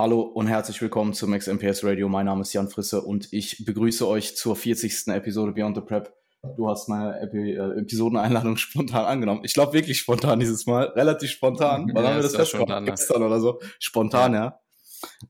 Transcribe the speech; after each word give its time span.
Hallo 0.00 0.22
und 0.22 0.46
herzlich 0.46 0.80
willkommen 0.80 1.12
zum 1.12 1.38
XMPS 1.38 1.84
Radio. 1.84 2.08
Mein 2.08 2.24
Name 2.24 2.40
ist 2.40 2.54
Jan 2.54 2.70
Frisse 2.70 3.02
und 3.02 3.30
ich 3.34 3.66
begrüße 3.66 4.08
euch 4.08 4.34
zur 4.34 4.56
40. 4.56 5.08
Episode 5.08 5.52
Beyond 5.52 5.76
the 5.76 5.82
Prep. 5.82 6.10
Du 6.56 6.70
hast 6.70 6.88
meine 6.88 7.20
Epi 7.20 7.52
äh, 7.52 7.80
Episodeneinladung 7.80 8.56
spontan 8.56 9.04
angenommen. 9.04 9.42
Ich 9.44 9.52
glaube 9.52 9.74
wirklich 9.74 9.98
spontan 9.98 10.40
dieses 10.40 10.64
Mal. 10.64 10.86
Relativ 10.96 11.32
spontan. 11.32 11.90
Wann 11.92 12.02
Ja, 12.02 12.08
haben 12.12 12.16
wir 12.16 12.22
das 12.22 12.32
ja 12.32 12.80
ne? 12.80 12.86
Gestern 12.86 13.22
oder 13.22 13.40
so. 13.40 13.60
Spontan, 13.78 14.32
ja. 14.32 14.58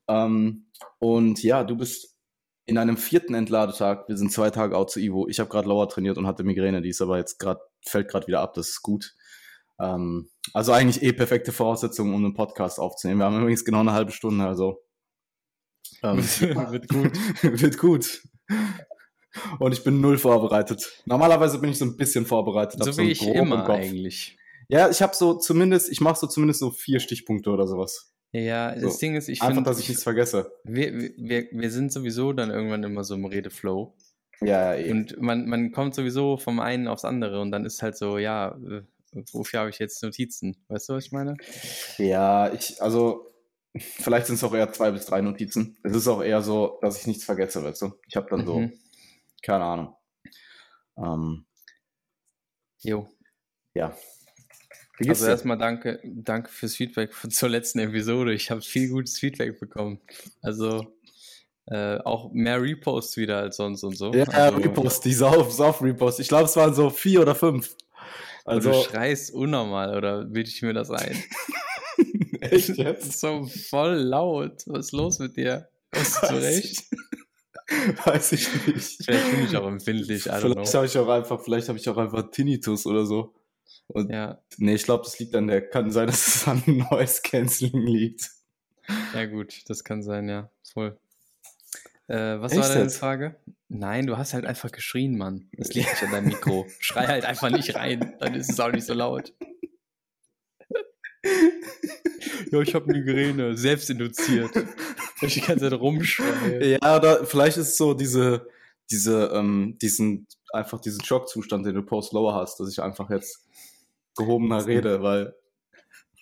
Ähm, 0.07 0.71
und 1.01 1.43
ja, 1.43 1.65
du 1.65 1.75
bist 1.75 2.17
in 2.65 2.79
einem 2.79 2.97
vierten 2.97 3.35
Entladetag. 3.35 4.05
Wir 4.07 4.17
sind 4.17 4.31
zwei 4.31 4.51
Tage 4.51 4.77
out 4.77 4.93
zu 4.93 5.01
Ivo. 5.01 5.27
Ich 5.27 5.41
habe 5.41 5.51
gerade 5.51 5.69
Lauer 5.69 5.89
trainiert 5.89 6.17
und 6.17 6.29
hatte 6.29 6.45
Migräne. 6.45 6.81
Die 6.81 6.91
ist 6.91 7.03
aber 7.03 7.19
jetzt 7.19 7.41
gerade, 7.41 7.59
fällt 7.85 8.07
gerade 8.07 8.29
wieder 8.29 8.41
ab. 8.41 8.55
Das 8.55 8.69
ist 8.69 8.83
gut. 8.83 9.17
Ähm, 9.81 10.29
also 10.53 10.73
eigentlich 10.73 11.03
eh 11.03 11.13
perfekte 11.13 11.53
Voraussetzungen, 11.53 12.15
um 12.15 12.25
einen 12.25 12.35
Podcast 12.35 12.79
aufzunehmen. 12.79 13.21
Wir 13.21 13.25
haben 13.27 13.41
übrigens 13.41 13.65
genau 13.65 13.81
eine 13.81 13.93
halbe 13.93 14.13
Stunde, 14.13 14.45
also 14.45 14.83
ähm, 16.03 16.19
Wird 16.73 16.89
gut. 16.89 17.13
wird 17.43 17.79
gut. 17.79 18.23
Und 19.59 19.73
ich 19.73 19.85
bin 19.85 20.01
null 20.01 20.19
vorbereitet. 20.19 21.03
Normalerweise 21.07 21.59
bin 21.61 21.71
ich 21.71 21.79
so 21.79 21.85
ein 21.85 21.97
bisschen 21.97 22.27
vorbereitet. 22.27 22.83
So 22.83 22.93
so 22.93 23.03
wie 23.03 23.11
ich 23.11 23.27
immer 23.27 23.69
eigentlich. 23.69 24.37
Ja, 24.69 24.89
ich 24.89 25.03
habe 25.03 25.15
so 25.15 25.35
zumindest, 25.35 25.91
ich 25.91 26.01
mache 26.01 26.19
so 26.19 26.27
zumindest 26.27 26.61
so 26.61 26.71
vier 26.71 27.01
Stichpunkte 27.01 27.51
oder 27.51 27.67
sowas. 27.67 28.13
Ja, 28.33 28.73
das 28.75 28.95
So. 28.95 28.99
Ding 29.01 29.17
ist, 29.17 29.29
ich 29.29 29.43
Einfach, 29.43 29.55
finde, 29.55 29.71
dass 29.71 29.81
ich 29.81 29.89
nichts 29.89 30.05
vergesse. 30.05 30.53
wir, 30.65 30.93
wir, 31.17 31.49
wir 31.51 31.71
sind 31.71 31.93
sowieso 31.93 32.33
dann 32.33 32.51
irgendwann 32.51 32.85
immer 32.85 33.03
so 33.03 33.15
im 33.15 33.25
Redeflow. 33.25 33.95
Ja, 34.41 34.75
ja, 34.75 34.81
eh. 34.87 34.91
Und 34.91 35.21
man, 35.21 35.47
man 35.49 35.73
kommt 35.73 35.95
sowieso 35.95 36.37
vom 36.37 36.61
einen 36.61 36.87
aufs 36.87 37.05
andere 37.05 37.41
und 37.41 37.51
dann 37.51 37.65
ist 37.67 37.83
halt 37.83 37.97
so, 37.97 38.19
ja, 38.19 38.57
äh, 38.65 38.83
wofür 39.33 39.61
habe 39.61 39.71
ich 39.71 39.79
jetzt 39.79 40.03
Notizen? 40.03 40.57
Weißt 40.69 40.89
du, 40.89 40.95
was 40.95 41.07
ich 41.07 41.13
meine? 41.13 41.37
Ja, 41.99 42.53
ich, 42.53 42.81
also, 42.83 43.33
vielleicht 43.77 44.27
sind 44.27 44.37
es 44.37 44.45
auch 44.45 44.55
eher 44.55 44.73
zwei 44.73 44.91
bis 44.91 45.07
drei 45.07 45.21
Notizen. 45.21 45.77
Es 45.83 45.95
ist 45.95 46.09
auch 46.09 46.23
eher 46.23 46.43
so, 46.43 46.79
dass 46.83 47.01
ich 47.01 47.07
nichts 47.07 47.25
vergesse, 47.25 47.63
weißt 47.63 47.83
du? 47.83 47.93
Ich 48.09 48.17
habe 48.17 48.29
dann 48.31 48.47
so, 48.47 48.61
Mhm. 48.61 48.73
keine 49.43 49.65
Ahnung. 49.65 49.95
Ähm, 50.97 51.47
Jo. 52.83 53.09
ja. 53.75 53.97
Also 55.09 55.25
dir? 55.25 55.31
erstmal 55.31 55.57
danke, 55.57 55.99
danke 56.05 56.51
fürs 56.51 56.77
Feedback 56.77 57.11
zur 57.31 57.49
letzten 57.49 57.79
Episode. 57.79 58.35
Ich 58.35 58.51
habe 58.51 58.61
viel 58.61 58.91
gutes 58.91 59.19
Feedback 59.19 59.59
bekommen. 59.59 59.99
Also 60.43 60.95
äh, 61.67 61.97
auch 61.99 62.33
mehr 62.33 62.61
Reposts 62.61 63.17
wieder 63.17 63.39
als 63.39 63.57
sonst 63.57 63.83
und 63.83 63.97
so. 63.97 64.13
Ja, 64.13 64.25
also, 64.25 64.59
Repost, 64.59 65.05
die 65.07 65.15
Sauf, 65.15 65.51
Sauf-Repost. 65.53 66.21
Ich 66.21 66.29
glaube, 66.29 66.45
es 66.45 66.57
waren 66.57 66.75
so 66.75 66.91
vier 66.91 67.23
oder 67.23 67.35
fünf. 67.35 67.77
Also, 68.45 68.73
du 68.73 68.83
schreist 68.83 69.33
unnormal 69.33 69.97
oder 69.97 70.25
bilde 70.25 70.49
ich 70.49 70.63
mir 70.63 70.73
das 70.73 70.91
ein? 70.91 71.23
echt 72.41 72.77
jetzt? 72.77 73.21
so 73.21 73.47
voll 73.47 73.95
laut. 73.95 74.63
Was 74.67 74.87
ist 74.87 74.93
los 74.93 75.19
mit 75.19 75.37
dir? 75.37 75.69
Kommst 75.93 76.23
du 76.23 76.27
zurecht? 76.29 76.85
weiß 78.05 78.33
ich 78.33 78.67
nicht. 78.67 79.05
Vielleicht 79.05 79.31
bin 79.31 79.45
ich 79.45 79.57
auch 79.57 79.67
empfindlich, 79.67 80.23
Vielleicht 80.25 80.75
habe 80.75 80.87
ich 80.87 80.99
auch 80.99 81.09
einfach, 81.09 81.41
vielleicht 81.43 81.69
habe 81.69 81.79
ich 81.79 81.89
auch 81.89 81.97
einfach 81.97 82.31
Tinnitus 82.31 82.87
oder 82.87 83.07
so. 83.07 83.35
Und 83.89 84.11
Ja, 84.11 84.41
nee, 84.59 84.75
ich 84.75 84.85
glaube, 84.85 85.05
das 85.05 85.19
liegt 85.19 85.35
an 85.35 85.47
der, 85.47 85.69
kann 85.69 85.91
sein, 85.91 86.07
dass 86.07 86.27
es 86.27 86.49
an 86.49 86.63
Noise 86.67 87.21
Cancelling 87.23 87.87
liegt. 87.87 88.31
ja 89.15 89.27
gut, 89.27 89.63
das 89.69 89.85
kann 89.85 90.03
sein, 90.03 90.29
ja. 90.29 90.51
Voll. 90.73 90.99
Äh, 92.11 92.41
was 92.41 92.53
Echt 92.53 92.61
war 92.63 92.69
deine 92.69 92.83
jetzt? 92.83 92.97
Frage? 92.97 93.37
Nein, 93.69 94.07
du 94.09 94.19
hast 94.19 94.35
halt 94.35 94.45
einfach 94.45 94.73
geschrien, 94.73 95.17
Mann. 95.17 95.49
Das 95.53 95.69
liegt 95.75 95.89
nicht 95.91 96.03
an 96.03 96.11
deinem 96.11 96.27
Mikro. 96.29 96.67
Schrei 96.81 97.07
halt 97.07 97.25
einfach 97.25 97.51
nicht 97.51 97.75
rein, 97.77 98.15
dann 98.19 98.35
ist 98.35 98.51
es 98.51 98.59
auch 98.59 98.73
nicht 98.73 98.85
so 98.85 98.95
laut. 98.95 99.33
ja, 102.51 102.61
ich 102.61 102.75
habe 102.75 102.87
Migräne, 102.93 103.57
selbst 103.57 103.91
induziert. 103.91 104.51
Ich 105.21 105.35
die 105.35 105.41
ganze 105.41 105.71
Zeit 105.71 105.79
rumschreie. 105.79 106.79
Ja, 106.83 106.97
oder 106.97 107.25
vielleicht 107.27 107.59
ist 107.59 107.69
es 107.69 107.77
so 107.77 107.95
diese, 107.95 108.49
diese, 108.91 109.27
ähm, 109.35 109.77
diesen, 109.81 110.27
einfach 110.53 110.81
diesen 110.81 111.05
Schockzustand, 111.05 111.65
den 111.67 111.75
du 111.75 111.83
post-lower 111.83 112.35
hast, 112.35 112.59
dass 112.59 112.71
ich 112.73 112.83
einfach 112.83 113.11
jetzt 113.11 113.47
gehobener 114.17 114.67
rede, 114.67 115.03
weil 115.03 115.35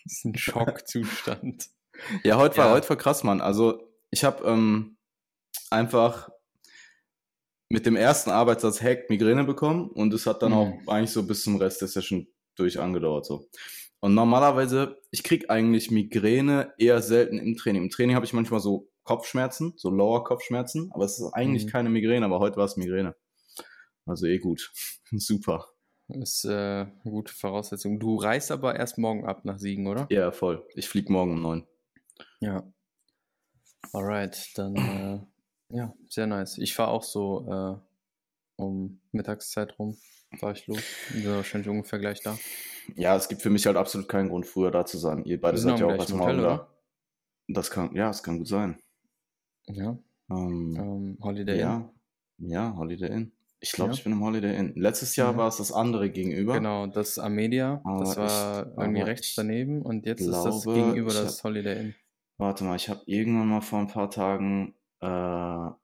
Das 0.05 0.13
ist 0.13 0.25
ein 0.27 0.37
Schockzustand. 0.37 1.69
Ja, 2.25 2.37
heute 2.37 2.59
war, 2.59 2.67
Ja. 2.67 2.73
heute 2.73 2.89
war 2.91 2.97
krass, 2.97 3.25
Mann. 3.25 3.41
Also 3.41 3.89
ich 4.11 4.25
habe 4.25 4.45
ähm, 4.45 4.97
einfach 5.71 6.29
mit 7.69 7.85
dem 7.87 7.97
ersten 7.97 8.31
Arbeitssatz 8.31 8.81
Hack 8.83 9.11
Migräne 9.11 9.45
bekommen 9.45 9.91
und 9.91 10.13
es 10.15 10.27
hat 10.27 10.43
dann 10.43 10.53
Mhm. 10.53 10.57
auch 10.57 10.73
eigentlich 10.89 11.11
so 11.11 11.27
bis 11.27 11.43
zum 11.43 11.57
Rest 11.57 11.81
der 11.81 11.89
Session 11.89 12.27
durch 12.57 12.81
angedauert 12.81 13.27
so. 13.27 13.47
Und 14.01 14.15
normalerweise, 14.15 14.97
ich 15.11 15.23
krieg 15.23 15.51
eigentlich 15.51 15.91
Migräne 15.91 16.73
eher 16.79 17.03
selten 17.03 17.39
im 17.39 17.57
Training. 17.57 17.83
Im 17.85 17.91
Training 17.91 18.15
habe 18.17 18.25
ich 18.25 18.33
manchmal 18.33 18.61
so 18.61 18.89
Kopfschmerzen, 19.03 19.75
so 19.77 19.91
Lower 19.91 20.23
Kopfschmerzen, 20.25 20.91
aber 20.95 21.05
es 21.05 21.19
ist 21.19 21.33
eigentlich 21.35 21.65
Mhm. 21.67 21.71
keine 21.71 21.91
Migräne, 21.91 22.25
aber 22.25 22.39
heute 22.39 22.57
war 22.57 22.65
es 22.65 22.77
Migräne. 22.77 23.17
Also 24.07 24.27
eh 24.27 24.39
gut. 24.39 24.73
Super. 25.13 25.67
Ist 26.09 26.47
äh, 26.47 26.49
eine 26.51 26.93
gute 27.05 27.35
Voraussetzung. 27.35 28.01
Du 28.01 28.17
reist 28.17 28.51
aber 28.51 28.77
erst 28.77 28.97
morgen 28.97 29.27
ab 29.27 29.45
nach 29.45 29.59
Siegen, 29.59 29.87
oder? 29.89 30.07
Ja, 30.11 30.31
voll. 30.33 30.67
Ich 30.75 30.89
flieg 30.89 31.11
morgen 31.11 31.33
um 31.33 31.43
neun. 31.43 31.67
Ja. 32.41 32.67
Alright, 33.93 34.53
dann 34.57 34.77
äh, 34.77 35.21
ja, 35.71 35.95
sehr 36.09 36.27
nice. 36.27 36.59
Ich 36.59 36.75
fahre 36.75 36.91
auch 36.91 37.03
so 37.03 37.47
äh, 37.49 38.63
um 38.63 39.01
Mittagszeit 39.13 39.79
rum, 39.79 39.97
fahre 40.39 40.53
ich 40.55 40.67
los. 40.67 40.83
Bin 41.13 41.27
wahrscheinlich 41.27 41.69
ungefähr 41.69 41.99
gleich 41.99 42.21
da. 42.23 42.37
Ja, 42.97 43.15
es 43.17 43.29
gibt 43.29 43.43
für 43.43 43.51
mich 43.51 43.67
halt 43.67 43.77
absolut 43.77 44.09
keinen 44.09 44.29
Grund, 44.31 44.47
früher 44.47 44.71
da 44.71 44.85
zu 44.87 44.99
sein. 44.99 45.25
Ihr 45.25 45.41
beide 45.41 45.59
seid 45.59 45.79
ja 45.79 45.87
auch 45.87 45.91
gleichen 45.95 46.01
erst 46.01 46.11
morgen 46.15 46.23
Hotel, 46.23 46.43
da. 46.43 46.55
oder? 46.55 46.75
Das 47.49 47.71
kann, 47.71 47.95
ja, 47.95 48.09
das 48.09 48.23
kann 48.23 48.39
gut 48.39 48.49
sein. 48.49 48.79
Ja, 49.67 49.99
Ähm, 50.31 50.77
ähm, 50.77 51.19
Holiday 51.23 51.55
Inn. 51.55 51.61
ja, 51.61 51.91
ja, 52.39 52.77
Holiday 52.77 53.09
Inn. 53.11 53.33
Ich 53.61 53.73
glaube, 53.73 53.91
Ja. 53.91 53.97
ich 53.99 54.05
bin 54.05 54.13
im 54.13 54.23
Holiday 54.25 54.57
Inn. 54.57 54.73
Letztes 54.77 55.17
Jahr 55.17 55.33
Ja. 55.33 55.39
war 55.39 55.49
es 55.49 55.57
das 55.57 55.73
andere 55.73 56.11
gegenüber. 56.11 56.55
Genau, 56.55 56.87
das 56.87 57.19
Amedia, 57.19 57.83
das 57.99 58.17
Aber 58.17 58.17
war 58.17 58.67
ich- 58.71 58.79
irgendwie 58.79 59.01
rechts 59.03 59.35
daneben 59.35 59.83
und 59.83 60.07
jetzt 60.07 60.21
ist 60.21 60.31
das 60.31 60.63
glaube, 60.63 60.79
gegenüber 60.81 61.13
das 61.13 61.43
Holiday 61.45 61.81
Inn. 61.81 61.95
Warte 62.39 62.65
mal, 62.65 62.77
ich 62.77 62.89
habe 62.89 63.03
irgendwann 63.07 63.49
mal 63.49 63.61
vor 63.61 63.81
ein 63.81 63.89
paar 63.89 64.11
Tagen 64.11 64.75
äh, 65.01 65.07
war 65.07 65.77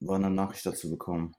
eine 0.00 0.30
Nachricht 0.30 0.66
dazu 0.66 0.90
bekommen. 0.90 1.34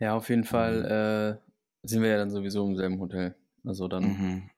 Ja, 0.00 0.14
auf 0.16 0.28
jeden 0.28 0.42
Mhm. 0.42 0.46
Fall 0.46 1.40
äh, 1.42 1.86
sind 1.86 2.02
wir 2.02 2.10
ja 2.10 2.16
dann 2.18 2.30
sowieso 2.30 2.66
im 2.66 2.76
selben 2.76 2.98
Hotel. 3.00 3.34
Also 3.64 3.88
dann 3.88 4.04
Mhm. 4.04 4.50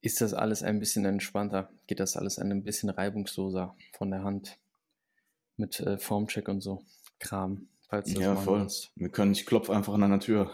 ist 0.00 0.20
das 0.20 0.34
alles 0.34 0.62
ein 0.62 0.78
bisschen 0.80 1.04
entspannter, 1.04 1.70
geht 1.86 2.00
das 2.00 2.16
alles 2.16 2.38
ein 2.38 2.62
bisschen 2.62 2.90
reibungsloser 2.90 3.74
von 3.96 4.10
der 4.10 4.22
Hand 4.22 4.58
mit 5.56 5.80
äh, 5.80 5.98
Formcheck 5.98 6.48
und 6.48 6.60
so 6.60 6.84
Kram, 7.20 7.68
falls 7.88 8.12
du 8.12 8.20
Ja, 8.20 8.36
voll. 8.36 8.60
willst. 8.60 8.90
Wir 8.96 9.08
können, 9.08 9.32
ich 9.32 9.46
klopfe 9.46 9.74
einfach 9.74 9.94
an 9.94 10.00
deiner 10.02 10.20
Tür. 10.20 10.50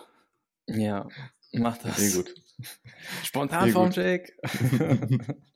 Ja, 0.67 1.09
mach 1.53 1.79
das. 1.79 1.97
Sehr 1.97 2.23
gut. 2.23 2.35
Spontan 3.25 3.65
Sehr. 3.65 3.73
Formcheck. 3.73 4.39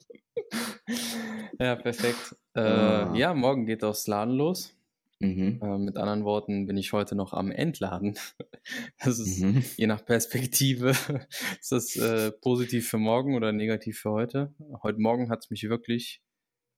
ja, 1.58 1.76
perfekt. 1.76 2.36
Äh, 2.54 2.60
Ah. 2.60 3.14
Ja, 3.16 3.34
morgen 3.34 3.66
geht 3.66 3.82
das 3.82 4.06
Laden 4.06 4.34
los. 4.34 4.76
Mhm. 5.20 5.60
Äh, 5.62 5.78
mit 5.78 5.96
anderen 5.96 6.24
Worten 6.24 6.66
bin 6.66 6.76
ich 6.76 6.92
heute 6.92 7.14
noch 7.14 7.32
am 7.32 7.50
Entladen. 7.50 8.18
Das 8.98 9.18
ist 9.18 9.40
Mhm. 9.40 9.62
je 9.76 9.86
nach 9.86 10.04
Perspektive, 10.04 10.90
ist 11.60 11.72
das 11.72 11.96
äh, 11.96 12.32
positiv 12.32 12.88
für 12.88 12.98
morgen 12.98 13.34
oder 13.34 13.52
negativ 13.52 13.98
für 14.00 14.10
heute. 14.10 14.54
Heute 14.82 15.00
Morgen 15.00 15.28
hat 15.30 15.44
es 15.44 15.50
mich 15.50 15.68
wirklich, 15.68 16.22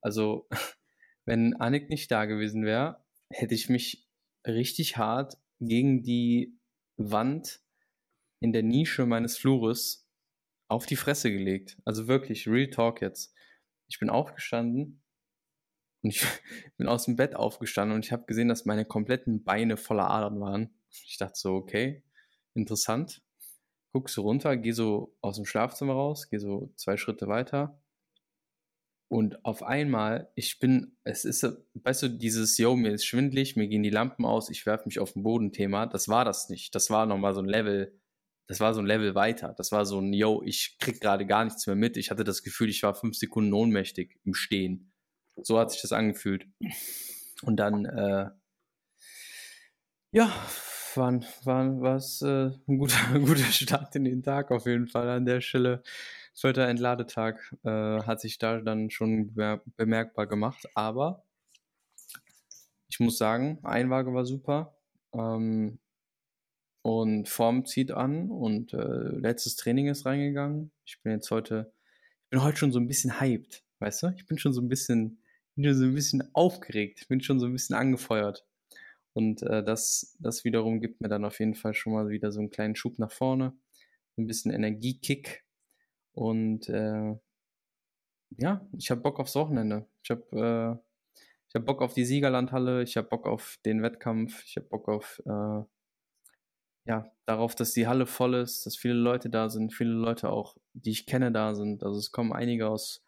also 0.01 0.49
wenn 1.25 1.55
Annik 1.55 1.89
nicht 1.91 2.11
da 2.11 2.25
gewesen 2.25 2.65
wäre, 2.65 3.05
hätte 3.31 3.55
ich 3.55 3.69
mich 3.69 4.09
richtig 4.47 4.97
hart 4.97 5.37
gegen 5.61 6.03
die 6.03 6.59
Wand 6.97 7.61
in 8.41 8.53
der 8.53 8.63
Nische 8.63 9.07
meines 9.07 9.39
Flures 9.39 10.09
auf 10.69 10.87
die 10.87 10.97
Fresse 10.97 11.31
gelegt. 11.31 11.79
Also 11.85 12.09
wirklich, 12.09 12.49
Real 12.49 12.71
Talk 12.71 13.01
jetzt. 13.01 13.33
Ich 13.89 13.99
bin 13.99 14.11
aufgestanden 14.11 15.03
und 16.03 16.11
ich 16.11 16.25
bin 16.77 16.89
aus 16.89 17.05
dem 17.05 17.17
Bett 17.17 17.35
aufgestanden 17.35 17.95
und 17.97 18.05
ich 18.05 18.13
habe 18.13 18.27
gesehen, 18.27 18.49
dass 18.49 18.65
meine 18.65 18.85
kompletten 18.85 19.45
Beine 19.45 19.77
voller 19.77 20.11
Adern 20.11 20.41
waren. 20.41 20.71
Ich 20.91 21.19
dachte 21.19 21.39
so, 21.39 21.55
okay, 21.55 22.03
interessant. 22.55 23.23
Guck 23.93 24.11
so 24.11 24.23
runter, 24.23 24.57
geh 24.57 24.73
so 24.73 25.17
aus 25.21 25.37
dem 25.37 25.47
Schlafzimmer 25.47 25.95
raus, 25.95 26.29
geh 26.29 26.39
so 26.39 26.73
zwei 26.77 26.97
Schritte 26.97 27.29
weiter. 27.29 27.81
Und 29.09 29.45
auf 29.45 29.63
einmal, 29.63 30.31
ich 30.35 30.59
bin, 30.59 30.97
es 31.05 31.25
ist, 31.25 31.47
weißt 31.75 32.03
du, 32.03 32.09
dieses, 32.09 32.59
yo, 32.59 32.75
mir 32.75 32.93
ist 32.93 33.05
schwindlig, 33.05 33.55
mir 33.55 33.69
gehen 33.69 33.85
die 33.85 33.91
Lampen 33.91 34.25
aus, 34.25 34.51
ich 34.51 34.67
werfe 34.67 34.87
mich 34.87 34.99
auf 34.99 35.13
den 35.13 35.23
Boden 35.23 35.53
Thema, 35.53 35.87
das 35.87 36.09
war 36.09 36.25
das 36.25 36.49
nicht. 36.49 36.75
Das 36.75 36.91
war 36.91 37.07
nochmal 37.07 37.33
so 37.33 37.41
ein 37.41 37.47
Level, 37.47 37.97
das 38.47 38.61
war 38.61 38.75
so 38.75 38.81
ein 38.81 38.87
Level 38.87 39.15
weiter. 39.15 39.55
Das 39.57 39.73
war 39.73 39.85
so 39.87 40.01
ein, 40.01 40.13
yo, 40.13 40.43
ich 40.45 40.77
krieg 40.79 41.01
gerade 41.01 41.27
gar 41.27 41.45
nichts 41.45 41.67
mehr 41.67 41.77
mit. 41.77 41.97
Ich 41.97 42.11
hatte 42.11 42.25
das 42.25 42.43
Gefühl, 42.43 42.69
ich 42.69 42.83
war 42.83 42.95
fünf 42.95 43.17
Sekunden 43.17 43.53
ohnmächtig 43.53 44.19
im 44.25 44.35
Stehen. 44.35 44.93
So 45.43 45.59
hat 45.59 45.73
sich 45.73 45.83
das 45.83 45.93
angefühlt. 45.93 46.47
Und 47.43 47.57
dann, 47.57 47.85
äh, 47.85 48.31
ja, 50.13 50.33
war, 50.95 51.21
war 51.45 51.81
was 51.81 52.23
äh, 52.23 52.51
ein 52.69 52.79
guter, 52.79 52.97
ein 53.15 53.27
guter 53.27 53.45
Start 53.45 53.97
in 53.97 54.05
den 54.05 54.23
Tag 54.23 54.51
auf 54.51 54.67
jeden 54.67 54.87
Fall 54.87 55.09
an 55.11 55.27
der 55.27 55.41
Stelle. 55.41 55.83
vierter 56.35 56.69
Entladetag 56.69 57.55
äh, 57.65 58.03
hat 58.03 58.21
sich 58.21 58.39
da 58.39 58.61
dann 58.61 58.91
schon 58.91 59.35
bemerkbar 59.77 60.27
gemacht. 60.27 60.69
Aber 60.75 61.25
ich 62.89 63.01
muss 63.01 63.19
sagen, 63.19 63.59
Einwaage 63.65 64.15
war 64.15 64.25
super. 64.25 64.77
Ähm, 65.13 65.79
und 66.87 67.29
Form 67.29 67.67
zieht 67.67 67.91
an 67.91 68.31
und 68.31 68.73
äh, 68.73 68.79
letztes 68.79 69.57
Training 69.57 69.89
ist 69.89 70.07
reingegangen. 70.07 70.71
Ich 70.85 71.03
bin 71.03 71.11
jetzt 71.11 71.33
heute, 71.33 71.73
ich 72.23 72.31
bin 72.31 72.45
heute 72.45 72.59
schon 72.59 72.71
so 72.71 72.79
ein 72.79 72.87
bisschen 72.87 73.19
hyped, 73.19 73.65
weißt 73.81 74.05
du? 74.05 74.15
Ich 74.17 74.25
bin 74.25 74.39
schon 74.39 74.53
so 74.53 74.61
ein 74.61 74.69
bisschen, 74.69 75.21
bin 75.57 75.75
so 75.75 75.85
ein 75.85 75.95
bisschen 75.95 76.23
aufgeregt, 76.33 77.09
bin 77.09 77.21
schon 77.21 77.41
so 77.41 77.47
ein 77.47 77.53
bisschen 77.53 77.75
angefeuert. 77.75 78.47
Und 79.15 79.43
äh, 79.43 79.65
das, 79.65 80.17
das 80.21 80.45
wiederum 80.45 80.81
gibt 80.81 81.01
mir 81.01 81.09
dann 81.09 81.25
auf 81.25 81.41
jeden 81.41 81.57
Fall 81.57 81.75
schon 81.75 81.93
mal 81.93 82.09
wieder 82.09 82.31
so 82.31 82.39
einen 82.39 82.51
kleinen 82.51 82.77
Schub 82.77 83.01
nach 83.01 83.11
vorne, 83.11 83.53
ein 84.17 84.29
bisschen 84.29 84.53
Energiekick. 84.53 85.45
Und 86.13 86.69
äh, 86.69 87.17
ja, 88.39 88.65
ich 88.79 88.93
habe 88.93 89.01
Bock 89.01 89.19
aufs 89.19 89.35
Wochenende. 89.35 89.87
Ich 90.05 90.11
habe 90.11 90.23
äh, 90.31 90.79
ich 91.49 91.55
hab 91.57 91.67
Bock 91.67 91.83
auf 91.83 91.95
die 91.95 92.05
Siegerlandhalle, 92.05 92.85
ich 92.85 92.97
habe 92.97 93.09
Bock 93.09 93.27
auf 93.27 93.59
den 93.65 93.83
Wettkampf, 93.83 94.45
ich 94.45 94.57
habe 94.57 94.69
Bock 94.69 94.89
auf 94.89 95.21
äh, 95.27 95.65
ja, 96.87 97.11
darauf, 97.27 97.55
dass 97.55 97.73
die 97.73 97.87
Halle 97.89 98.07
voll 98.07 98.35
ist, 98.35 98.65
dass 98.65 98.77
viele 98.77 98.95
Leute 98.95 99.29
da 99.29 99.49
sind, 99.49 99.75
viele 99.75 99.91
Leute 99.91 100.31
auch, 100.31 100.57
die 100.73 100.91
ich 100.91 101.07
kenne, 101.07 101.33
da 101.33 101.55
sind. 101.55 101.83
Also 101.83 101.99
es 101.99 102.13
kommen 102.13 102.33
einige 102.33 102.69
aus 102.69 103.05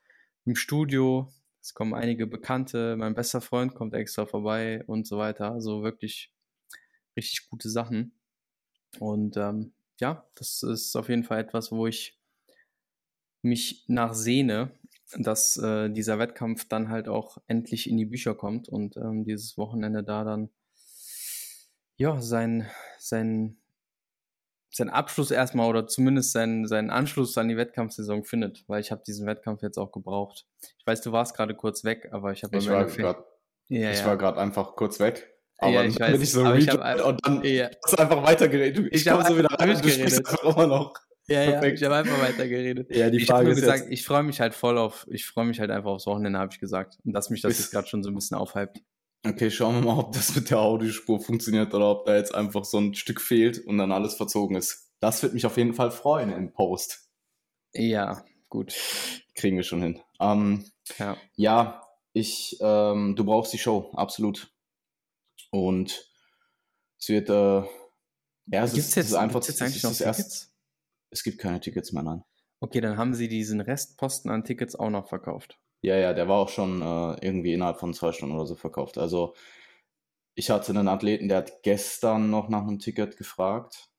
dem 0.47 0.57
Studio, 0.57 1.33
es 1.61 1.75
kommen 1.75 1.95
einige 1.95 2.27
Bekannte, 2.27 2.97
mein 2.97 3.15
bester 3.15 3.41
Freund 3.41 3.75
kommt 3.75 3.95
extra 3.95 4.27
vorbei 4.27 4.83
und 4.87 5.07
so 5.07 5.19
weiter. 5.19 5.53
Also 5.53 5.83
wirklich 5.85 6.33
richtig 7.17 7.49
gute 7.49 7.71
Sachen. 7.71 8.13
Und 8.99 9.37
ähm, 9.37 9.73
ja, 10.01 10.27
das 10.35 10.63
ist 10.63 10.97
auf 10.97 11.09
jeden 11.09 11.25
Fall 11.25 11.41
etwas, 11.41 11.71
wo 11.71 11.87
ich 11.87 12.19
mich 13.43 13.85
nachsehne, 13.87 14.73
dass 15.17 15.57
äh, 15.57 15.89
dieser 15.89 16.19
Wettkampf 16.19 16.67
dann 16.69 16.89
halt 16.89 17.09
auch 17.09 17.39
endlich 17.47 17.89
in 17.89 17.97
die 17.97 18.07
Bücher 18.07 18.35
kommt 18.35 18.69
und 18.69 18.97
ähm, 18.97 19.25
dieses 19.25 19.57
Wochenende 19.57 20.03
da 20.03 20.25
dann 20.25 20.51
ja 21.97 22.21
sein, 22.21 22.69
sein 22.99 23.57
seinen 24.71 24.91
Abschluss 24.91 25.31
erstmal 25.31 25.69
oder 25.69 25.87
zumindest 25.87 26.33
seinen, 26.33 26.67
seinen 26.67 26.91
Anschluss 26.91 27.37
an 27.39 27.49
die 27.49 27.57
Wettkampfsaison 27.57 28.25
findet, 28.25 28.65
weil 28.69 28.81
ich 28.81 28.91
habe 28.91 29.03
diesen 29.07 29.27
Wettkampf 29.27 29.63
jetzt 29.63 29.79
auch 29.79 29.93
gebraucht. 29.93 30.47
Ich 30.79 30.87
weiß, 30.87 31.01
du 31.03 31.13
warst 31.13 31.35
gerade 31.35 31.55
kurz 31.55 31.85
weg, 31.85 32.09
aber 32.13 32.33
ich 32.33 32.45
habe 32.45 32.57
ich 32.57 32.69
war 32.69 32.85
gerade 32.85 33.25
ja, 33.69 33.91
ich 33.91 34.01
ja. 34.01 34.07
war 34.07 34.17
gerade 34.17 34.41
einfach 34.41 34.77
kurz 34.77 34.99
weg. 34.99 35.35
Aber 35.59 35.73
ja, 35.73 35.85
ich 35.85 35.97
dann 35.97 36.09
weiß, 36.09 36.13
bin 36.13 36.23
ich 36.23 36.31
so 36.31 36.55
ich 36.55 36.69
hab, 36.69 37.05
und 37.05 37.27
dann 37.27 37.43
ja. 37.43 37.69
hast 37.85 37.93
du 37.93 37.99
einfach 37.99 38.23
weitergeredet. 38.25 38.87
Ich, 38.91 39.03
ich 39.03 39.09
habe 39.09 39.25
so 39.25 39.37
wieder 39.37 39.51
rein, 39.51 39.69
du 39.69 39.89
einfach 39.89 40.45
immer 40.45 40.67
noch. 40.67 40.95
Ja, 41.27 41.43
ja, 41.43 41.63
ich 41.63 41.83
habe 41.83 41.97
einfach 41.97 42.23
weitergeredet. 42.23 42.95
Ja, 42.95 43.11
die 43.11 43.21
Frage 43.21 43.51
ich 43.51 43.57
ist 43.57 43.61
gesagt, 43.61 43.81
jetzt, 43.81 43.93
ich 43.93 44.05
freue 44.05 44.23
mich 44.23 44.41
halt 44.41 44.55
voll 44.55 44.79
auf, 44.79 45.07
ich 45.11 45.27
freue 45.27 45.45
mich 45.45 45.61
halt 45.61 45.71
einfach 45.71 45.91
aufs 45.91 46.07
Wochenende, 46.07 46.39
habe 46.39 46.51
ich 46.53 46.59
gesagt. 46.59 46.99
Und 47.05 47.13
dass 47.13 47.29
mich 47.29 47.43
das 47.43 47.59
jetzt 47.59 47.71
gerade 47.71 47.87
schon 47.87 48.03
so 48.03 48.11
ein 48.11 48.15
bisschen 48.15 48.39
aufhypt. 48.39 48.81
Okay, 49.27 49.51
schauen 49.51 49.77
wir 49.77 49.93
mal, 49.93 49.99
ob 49.99 50.13
das 50.13 50.35
mit 50.35 50.51
der 50.51 50.61
Audiospur 50.61 51.21
funktioniert 51.21 51.75
oder 51.75 51.91
ob 51.91 52.07
da 52.07 52.17
jetzt 52.17 52.35
einfach 52.35 52.65
so 52.65 52.79
ein 52.79 52.95
Stück 52.95 53.21
fehlt 53.21 53.59
und 53.67 53.79
dann 53.79 53.93
alles 53.93 54.15
verzogen 54.15 54.57
ist. 54.57 54.93
Das 55.01 55.23
wird 55.23 55.35
mich 55.35 55.45
auf 55.47 55.57
jeden 55.57 55.75
Fall 55.75 55.91
freuen 55.91 56.33
im 56.33 56.53
Post. 56.53 57.11
Ja, 57.73 58.25
gut. 58.49 58.75
Kriegen 59.35 59.57
wir 59.57 59.65
schon 59.65 59.83
hin. 59.83 60.01
Ähm, 60.21 60.65
ja. 60.99 61.17
ja, 61.37 61.83
ich, 62.13 62.57
ähm, 62.61 63.15
du 63.17 63.25
brauchst 63.25 63.53
die 63.53 63.59
Show, 63.59 63.91
absolut. 63.95 64.53
Und 65.51 66.11
es 66.99 67.09
wird, 67.09 67.29
äh, 67.29 67.63
ja, 68.47 68.65
es 68.65 68.73
gibt's 68.73 68.89
ist, 68.89 68.97
jetzt, 68.97 69.07
ist 69.07 69.15
einfach 69.15 69.45
jetzt 69.45 69.63
eigentlich 69.63 69.83
noch 69.83 69.93
Tickets? 69.93 70.19
Erst, 70.19 70.55
es 71.11 71.23
gibt 71.23 71.39
keine 71.39 71.61
Tickets 71.61 71.93
mehr, 71.93 72.03
nein. 72.03 72.25
Okay, 72.61 72.81
dann 72.81 72.97
haben 72.97 73.15
sie 73.15 73.29
diesen 73.29 73.61
Restposten 73.61 74.31
an 74.31 74.45
Tickets 74.45 74.75
auch 74.75 74.91
noch 74.91 75.09
verkauft. 75.09 75.59
Ja, 75.83 75.97
ja, 75.97 76.13
der 76.13 76.29
war 76.29 76.39
auch 76.39 76.49
schon 76.49 76.83
äh, 76.83 77.25
irgendwie 77.25 77.53
innerhalb 77.53 77.79
von 77.79 77.95
zwei 77.95 78.13
Stunden 78.13 78.35
oder 78.35 78.47
so 78.47 78.55
verkauft. 78.57 78.99
Also 78.99 79.35
ich 80.35 80.49
hatte 80.49 80.71
einen 80.73 80.89
Athleten, 80.89 81.29
der 81.29 81.37
hat 81.37 81.63
gestern 81.63 82.31
noch 82.31 82.49
nach 82.49 82.63
einem 82.63 82.79
Ticket 82.79 83.19
gefragt. 83.19 83.91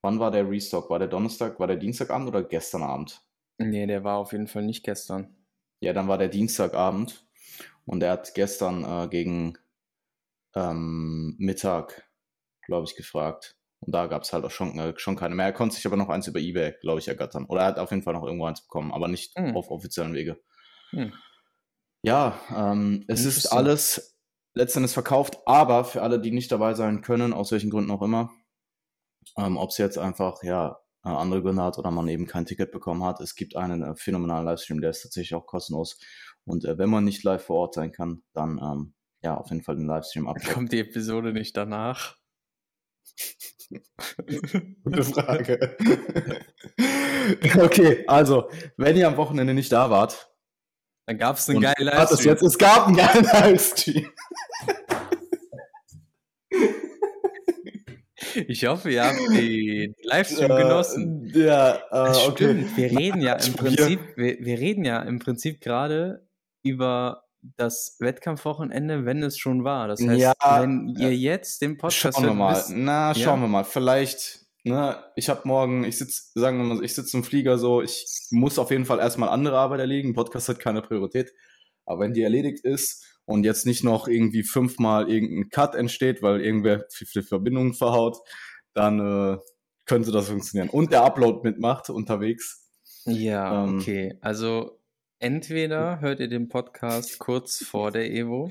Wann 0.00 0.18
war 0.18 0.30
der 0.30 0.48
Restock? 0.48 0.88
War 0.88 0.98
der 0.98 1.08
Donnerstag, 1.08 1.60
war 1.60 1.66
der 1.66 1.76
Dienstagabend 1.76 2.28
oder 2.28 2.42
gestern 2.42 2.82
Abend? 2.82 3.22
Nee, 3.58 3.86
der 3.86 4.02
war 4.02 4.16
auf 4.16 4.32
jeden 4.32 4.46
Fall 4.46 4.62
nicht 4.62 4.82
gestern. 4.82 5.36
Ja, 5.80 5.92
dann 5.94 6.06
war 6.08 6.18
der 6.18 6.28
Dienstagabend 6.28 7.26
und 7.86 8.02
er 8.02 8.12
hat 8.12 8.34
gestern 8.34 8.84
äh, 8.84 9.08
gegen 9.08 9.58
ähm, 10.54 11.36
Mittag, 11.38 12.10
glaube 12.66 12.86
ich, 12.86 12.96
gefragt. 12.96 13.55
Und 13.80 13.94
da 13.94 14.06
gab 14.06 14.22
es 14.22 14.32
halt 14.32 14.44
auch 14.44 14.50
schon, 14.50 14.78
äh, 14.78 14.94
schon 14.96 15.16
keine 15.16 15.34
mehr. 15.34 15.46
Er 15.46 15.52
konnte 15.52 15.76
sich 15.76 15.86
aber 15.86 15.96
noch 15.96 16.08
eins 16.08 16.26
über 16.26 16.40
Ebay, 16.40 16.74
glaube 16.80 16.98
ich, 16.98 17.08
ergattern. 17.08 17.44
Oder 17.46 17.62
er 17.62 17.66
hat 17.68 17.78
auf 17.78 17.90
jeden 17.90 18.02
Fall 18.02 18.14
noch 18.14 18.24
irgendwo 18.24 18.46
eins 18.46 18.62
bekommen, 18.62 18.92
aber 18.92 19.08
nicht 19.08 19.38
mhm. 19.38 19.56
auf 19.56 19.70
offiziellen 19.70 20.14
Wege. 20.14 20.40
Mhm. 20.92 21.12
Ja, 22.02 22.38
ähm, 22.54 23.04
es 23.08 23.24
ist 23.24 23.46
alles 23.46 24.16
letztendlich 24.54 24.92
verkauft, 24.92 25.38
aber 25.44 25.84
für 25.84 26.02
alle, 26.02 26.20
die 26.20 26.30
nicht 26.30 26.50
dabei 26.50 26.74
sein 26.74 27.02
können, 27.02 27.32
aus 27.32 27.52
welchen 27.52 27.70
Gründen 27.70 27.90
auch 27.90 28.02
immer, 28.02 28.30
ähm, 29.36 29.56
ob 29.56 29.70
es 29.70 29.78
jetzt 29.78 29.98
einfach 29.98 30.42
ja 30.42 30.78
äh, 31.04 31.08
andere 31.08 31.42
Gründe 31.42 31.62
hat 31.62 31.78
oder 31.78 31.90
man 31.90 32.08
eben 32.08 32.26
kein 32.26 32.46
Ticket 32.46 32.70
bekommen 32.72 33.04
hat, 33.04 33.20
es 33.20 33.34
gibt 33.34 33.56
einen 33.56 33.82
äh, 33.82 33.94
phänomenalen 33.96 34.46
Livestream, 34.46 34.80
der 34.80 34.90
ist 34.90 35.02
tatsächlich 35.02 35.34
auch 35.34 35.46
kostenlos. 35.46 35.98
Und 36.44 36.64
äh, 36.64 36.78
wenn 36.78 36.90
man 36.90 37.04
nicht 37.04 37.22
live 37.24 37.44
vor 37.44 37.58
Ort 37.58 37.74
sein 37.74 37.92
kann, 37.92 38.22
dann 38.32 38.58
ähm, 38.62 38.94
ja 39.22 39.36
auf 39.36 39.50
jeden 39.50 39.62
Fall 39.62 39.76
den 39.76 39.86
Livestream 39.86 40.26
ab. 40.26 40.36
Kommt 40.52 40.72
die 40.72 40.80
Episode 40.80 41.32
nicht 41.32 41.56
danach? 41.56 42.16
Gute 44.84 45.04
Frage. 45.04 45.76
okay, 47.58 48.04
also, 48.06 48.48
wenn 48.76 48.96
ihr 48.96 49.08
am 49.08 49.16
Wochenende 49.16 49.54
nicht 49.54 49.72
da 49.72 49.90
wart, 49.90 50.30
dann 51.06 51.18
gab 51.18 51.36
es 51.36 51.48
einen 51.48 51.60
geilen 51.60 51.86
Livestream. 51.86 52.30
Jetzt, 52.30 52.42
es 52.42 52.58
gab 52.58 52.86
einen 52.86 52.96
geilen 52.96 53.24
Livestream. 53.24 54.10
Ich 58.48 58.66
hoffe, 58.66 58.90
ihr 58.90 59.04
habt 59.04 59.18
den 59.30 59.94
Livestream 60.02 60.50
äh, 60.50 60.62
genossen. 60.62 61.32
Ja, 61.34 61.76
äh, 61.90 62.14
Stimmt, 62.14 62.30
okay. 62.30 62.66
wir 62.76 62.98
reden 62.98 63.20
ja 63.22 63.34
im 63.34 63.54
Prinzip, 63.54 64.00
wir, 64.16 64.36
wir 64.40 64.58
reden 64.58 64.84
ja 64.84 65.00
im 65.02 65.18
Prinzip 65.18 65.60
gerade 65.60 66.28
über 66.62 67.25
das 67.56 67.96
Wettkampfwochenende, 68.00 69.04
wenn 69.04 69.22
es 69.22 69.38
schon 69.38 69.64
war. 69.64 69.88
Das 69.88 70.00
heißt, 70.00 70.20
ja, 70.20 70.34
wenn 70.60 70.88
ihr 70.98 71.14
jetzt 71.16 71.62
den 71.62 71.76
Podcast 71.76 72.18
schauen 72.18 72.26
wir 72.26 72.34
mal. 72.34 72.56
Wisst, 72.56 72.72
Na, 72.74 73.14
schauen 73.14 73.40
ja. 73.40 73.46
wir 73.46 73.48
mal. 73.48 73.64
Vielleicht, 73.64 74.46
ne, 74.64 74.96
ich 75.14 75.28
habe 75.28 75.42
morgen, 75.44 75.84
ich 75.84 75.98
sitze, 75.98 76.30
sagen 76.34 76.58
wir 76.58 76.64
mal, 76.64 76.84
ich 76.84 76.94
sitze 76.94 77.16
im 77.16 77.24
Flieger 77.24 77.58
so, 77.58 77.82
ich 77.82 78.06
muss 78.30 78.58
auf 78.58 78.70
jeden 78.70 78.84
Fall 78.84 78.98
erstmal 78.98 79.28
andere 79.28 79.58
Arbeit 79.58 79.80
erledigen. 79.80 80.14
Podcast 80.14 80.48
hat 80.48 80.58
keine 80.58 80.82
Priorität. 80.82 81.32
Aber 81.84 82.00
wenn 82.00 82.14
die 82.14 82.22
erledigt 82.22 82.64
ist 82.64 83.04
und 83.24 83.44
jetzt 83.44 83.66
nicht 83.66 83.84
noch 83.84 84.08
irgendwie 84.08 84.42
fünfmal 84.42 85.08
irgendein 85.08 85.50
Cut 85.50 85.74
entsteht, 85.74 86.22
weil 86.22 86.40
irgendwer 86.40 86.86
viele 86.90 87.24
Verbindungen 87.24 87.74
verhaut, 87.74 88.18
dann 88.74 89.00
äh, 89.00 89.38
könnte 89.86 90.10
das 90.10 90.28
funktionieren. 90.28 90.68
Und 90.68 90.92
der 90.92 91.04
Upload 91.04 91.40
mitmacht 91.42 91.90
unterwegs. 91.90 92.68
Ja, 93.04 93.64
ähm, 93.64 93.78
okay. 93.78 94.18
Also 94.20 94.80
entweder 95.18 96.00
hört 96.00 96.20
ihr 96.20 96.28
den 96.28 96.48
Podcast 96.48 97.18
kurz 97.18 97.64
vor 97.64 97.90
der 97.90 98.10
Evo 98.10 98.50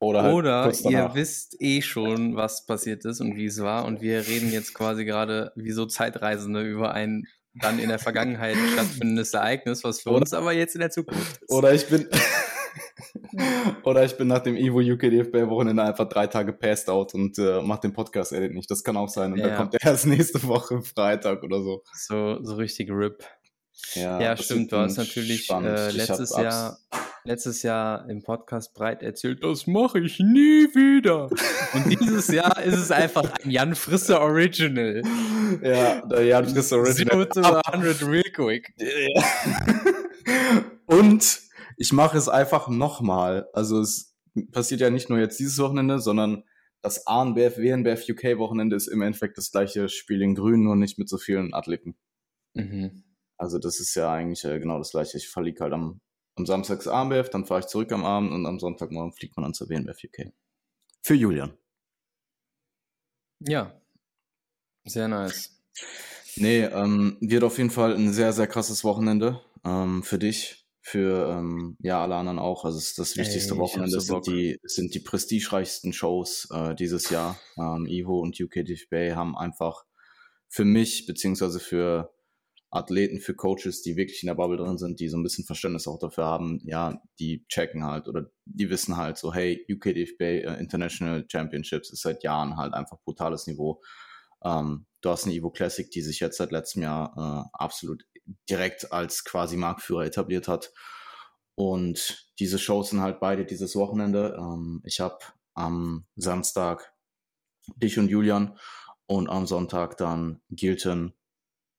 oder, 0.00 0.22
halt 0.22 0.34
oder 0.34 0.72
ihr 0.88 1.10
wisst 1.14 1.56
eh 1.60 1.80
schon, 1.80 2.36
was 2.36 2.66
passiert 2.66 3.04
ist 3.04 3.20
und 3.20 3.36
wie 3.36 3.46
es 3.46 3.62
war 3.62 3.84
und 3.84 4.00
wir 4.00 4.26
reden 4.26 4.52
jetzt 4.52 4.74
quasi 4.74 5.04
gerade 5.04 5.52
wie 5.56 5.72
so 5.72 5.86
Zeitreisende 5.86 6.62
über 6.62 6.92
ein 6.92 7.26
dann 7.54 7.78
in 7.78 7.88
der 7.88 7.98
Vergangenheit 7.98 8.56
stattfindendes 8.72 9.32
Ereignis, 9.32 9.84
was 9.84 10.00
für 10.00 10.10
oder, 10.10 10.20
uns 10.20 10.34
aber 10.34 10.52
jetzt 10.52 10.74
in 10.74 10.80
der 10.80 10.90
Zukunft 10.90 11.42
ist. 11.42 11.50
Oder 11.50 11.72
ich 11.72 11.88
bin 11.88 12.06
oder 13.84 14.04
ich 14.04 14.16
bin 14.16 14.28
nach 14.28 14.40
dem 14.40 14.56
Evo 14.56 14.80
UK 14.80 15.02
DFB 15.02 15.48
Wochenende 15.48 15.82
einfach 15.82 16.08
drei 16.08 16.26
Tage 16.26 16.52
passed 16.52 16.90
out 16.90 17.14
und 17.14 17.38
äh, 17.38 17.60
mach 17.62 17.78
den 17.78 17.92
Podcast 17.92 18.32
edit 18.32 18.52
nicht. 18.52 18.70
Das 18.70 18.82
kann 18.82 18.96
auch 18.96 19.08
sein. 19.08 19.32
Und 19.32 19.38
ja. 19.38 19.48
dann 19.48 19.56
kommt 19.56 19.74
er 19.74 19.90
erst 19.90 20.06
nächste 20.06 20.42
Woche 20.44 20.82
Freitag 20.82 21.42
oder 21.42 21.62
so. 21.62 21.82
So, 21.92 22.42
so 22.42 22.56
richtig 22.56 22.90
RIP. 22.90 23.24
Ja, 23.94 24.20
ja 24.20 24.36
stimmt. 24.36 24.72
Du 24.72 24.76
hast 24.76 24.96
natürlich 24.96 25.50
äh, 25.50 25.90
letztes 25.90 26.36
Jahr, 26.36 26.78
letztes 27.24 27.62
Jahr 27.62 28.08
im 28.08 28.22
Podcast 28.22 28.74
breit 28.74 29.02
erzählt, 29.02 29.42
das 29.42 29.66
mache 29.66 30.00
ich 30.00 30.18
nie 30.20 30.66
wieder. 30.74 31.30
Und 31.74 32.00
dieses 32.00 32.28
Jahr 32.28 32.62
ist 32.62 32.78
es 32.78 32.90
einfach 32.90 33.30
ein 33.42 33.50
Jan 33.50 33.74
Frisse 33.74 34.20
Original. 34.20 35.02
Ja, 35.62 36.04
der 36.06 36.24
Jan 36.24 36.48
Frisse 36.48 36.76
Original. 36.76 37.28
Zero 37.32 37.42
to 37.42 37.60
100 37.72 38.02
real 38.06 38.22
quick. 38.32 38.74
Und 40.86 41.40
ich 41.76 41.92
mache 41.92 42.18
es 42.18 42.28
einfach 42.28 42.68
nochmal. 42.68 43.48
Also 43.52 43.80
es 43.80 44.14
passiert 44.52 44.80
ja 44.80 44.90
nicht 44.90 45.08
nur 45.08 45.18
jetzt 45.18 45.38
dieses 45.38 45.58
Wochenende, 45.58 45.98
sondern 46.00 46.44
das 46.82 47.06
ANBF, 47.06 47.56
WNBF 47.56 48.08
UK 48.08 48.38
Wochenende 48.38 48.76
ist 48.76 48.88
im 48.88 49.00
Endeffekt 49.00 49.38
das 49.38 49.50
gleiche 49.50 49.88
Spiel 49.88 50.20
in 50.20 50.34
Grün, 50.34 50.62
nur 50.62 50.76
nicht 50.76 50.98
mit 50.98 51.08
so 51.08 51.16
vielen 51.16 51.54
Athleten. 51.54 51.96
Mhm. 52.52 53.03
Also 53.36 53.58
das 53.58 53.80
ist 53.80 53.94
ja 53.94 54.12
eigentlich 54.12 54.44
äh, 54.44 54.58
genau 54.58 54.78
das 54.78 54.90
gleiche. 54.90 55.18
Ich 55.18 55.28
fliege 55.28 55.62
halt 55.62 55.72
am, 55.72 56.00
am 56.36 56.46
Samstag 56.46 56.86
AMBF, 56.86 57.30
dann 57.30 57.46
fahre 57.46 57.60
ich 57.60 57.66
zurück 57.66 57.92
am 57.92 58.04
Abend 58.04 58.32
und 58.32 58.46
am 58.46 58.58
Sonntagmorgen 58.58 59.12
fliegt 59.12 59.36
man 59.36 59.44
dann 59.44 59.54
zur 59.54 59.68
WNBF 59.68 59.98
UK. 60.04 60.32
Für 61.02 61.14
Julian. 61.14 61.56
Ja, 63.40 63.78
sehr 64.84 65.08
nice. 65.08 65.50
Nee, 66.36 66.64
ähm, 66.64 67.16
wird 67.20 67.44
auf 67.44 67.58
jeden 67.58 67.70
Fall 67.70 67.94
ein 67.94 68.12
sehr, 68.12 68.32
sehr 68.32 68.46
krasses 68.46 68.84
Wochenende 68.84 69.40
ähm, 69.64 70.02
für 70.02 70.18
dich, 70.18 70.66
für 70.80 71.28
ähm, 71.30 71.76
ja 71.80 72.02
alle 72.02 72.16
anderen 72.16 72.38
auch. 72.38 72.64
Also 72.64 72.78
es 72.78 72.88
ist 72.88 72.98
das 72.98 73.16
wichtigste 73.16 73.54
Ey, 73.54 73.60
Wochenende. 73.60 74.00
so 74.00 74.00
sind 74.00 74.26
die, 74.26 74.58
sind 74.64 74.94
die 74.94 75.00
prestigereichsten 75.00 75.92
Shows 75.92 76.48
äh, 76.52 76.74
dieses 76.74 77.10
Jahr. 77.10 77.38
Ähm, 77.56 77.86
Evo 77.86 78.20
und 78.20 78.38
UK 78.40 78.64
Bay 78.90 79.10
haben 79.10 79.36
einfach 79.36 79.84
für 80.48 80.64
mich, 80.64 81.06
beziehungsweise 81.06 81.60
für 81.60 82.13
Athleten, 82.74 83.20
für 83.20 83.34
Coaches, 83.34 83.82
die 83.82 83.96
wirklich 83.96 84.22
in 84.22 84.26
der 84.26 84.34
Bubble 84.34 84.56
drin 84.56 84.78
sind, 84.78 84.98
die 84.98 85.08
so 85.08 85.16
ein 85.16 85.22
bisschen 85.22 85.44
Verständnis 85.44 85.86
auch 85.86 85.98
dafür 85.98 86.24
haben, 86.24 86.60
ja, 86.64 87.00
die 87.20 87.46
checken 87.48 87.84
halt 87.84 88.08
oder 88.08 88.30
die 88.44 88.68
wissen 88.68 88.96
halt 88.96 89.16
so, 89.16 89.32
hey, 89.32 89.64
UK 89.70 89.94
Bay 90.18 90.40
äh, 90.40 90.58
International 90.58 91.24
Championships 91.30 91.90
ist 91.92 92.02
seit 92.02 92.24
Jahren 92.24 92.56
halt 92.56 92.74
einfach 92.74 92.98
brutales 93.04 93.46
Niveau. 93.46 93.80
Ähm, 94.44 94.86
du 95.00 95.10
hast 95.10 95.24
eine 95.24 95.34
Evo 95.34 95.50
Classic, 95.50 95.88
die 95.90 96.02
sich 96.02 96.18
jetzt 96.18 96.36
seit 96.36 96.50
letztem 96.50 96.82
Jahr 96.82 97.14
äh, 97.16 97.48
absolut 97.52 98.04
direkt 98.50 98.92
als 98.92 99.24
quasi 99.24 99.56
Marktführer 99.56 100.04
etabliert 100.04 100.48
hat. 100.48 100.72
Und 101.54 102.26
diese 102.40 102.58
Shows 102.58 102.90
sind 102.90 103.00
halt 103.00 103.20
beide 103.20 103.44
dieses 103.44 103.76
Wochenende. 103.76 104.36
Ähm, 104.36 104.82
ich 104.84 104.98
habe 104.98 105.18
am 105.54 106.06
Samstag 106.16 106.92
dich 107.76 107.98
und 107.98 108.08
Julian 108.08 108.58
und 109.06 109.28
am 109.28 109.46
Sonntag 109.46 109.96
dann 109.96 110.40
Gilton, 110.50 111.14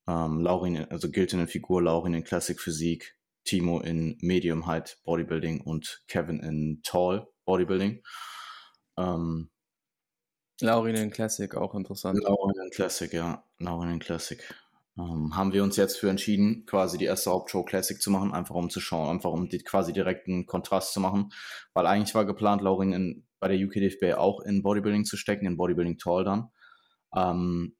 ähm, 0.08 0.42
Laurin, 0.42 0.86
also 0.90 1.10
Gilton 1.10 1.42
in 1.42 1.48
Figur, 1.48 1.82
Laurin 1.82 2.14
in 2.14 2.24
Classic 2.24 2.60
Physik, 2.60 3.16
Timo 3.44 3.80
in 3.80 4.18
Medium 4.22 4.66
Height 4.68 5.00
Bodybuilding 5.04 5.62
und 5.62 6.04
Kevin 6.08 6.40
in 6.40 6.82
Tall 6.84 7.28
Bodybuilding. 7.46 8.04
Ähm, 8.98 9.50
Laurinen 10.62 11.12
Classic, 11.12 11.54
auch 11.56 11.76
interessant. 11.76 12.22
Laurin 12.24 12.70
Classic, 12.72 13.12
ja. 13.12 13.44
Laurin 13.60 14.00
Classic. 14.00 14.42
Ähm, 14.98 15.36
haben 15.36 15.52
wir 15.52 15.64
uns 15.64 15.76
jetzt 15.76 15.98
für 15.98 16.10
entschieden, 16.10 16.66
quasi 16.66 16.98
die 16.98 17.06
erste 17.06 17.30
Hauptshow 17.30 17.64
Classic 17.64 18.02
zu 18.02 18.10
machen, 18.10 18.34
einfach 18.34 18.56
um 18.56 18.70
zu 18.70 18.80
schauen, 18.80 19.10
einfach 19.10 19.32
um 19.32 19.50
die, 19.50 19.58
quasi 19.58 19.92
direkt 19.92 20.28
einen 20.28 20.46
Kontrast 20.46 20.94
zu 20.94 21.02
machen. 21.02 21.34
Weil 21.74 21.86
eigentlich 21.86 22.16
war 22.16 22.26
geplant, 22.26 22.62
Laurin 22.62 22.94
in, 22.94 23.28
bei 23.40 23.50
der 23.50 23.58
UKDFB 23.58 24.18
auch 24.18 24.40
in 24.40 24.64
Bodybuilding 24.64 25.04
zu 25.04 25.18
stecken, 25.18 25.46
in 25.46 25.58
Bodybuilding 25.58 25.98
Tall 25.98 26.24
dann. 26.24 26.50
Ähm, 27.14 27.76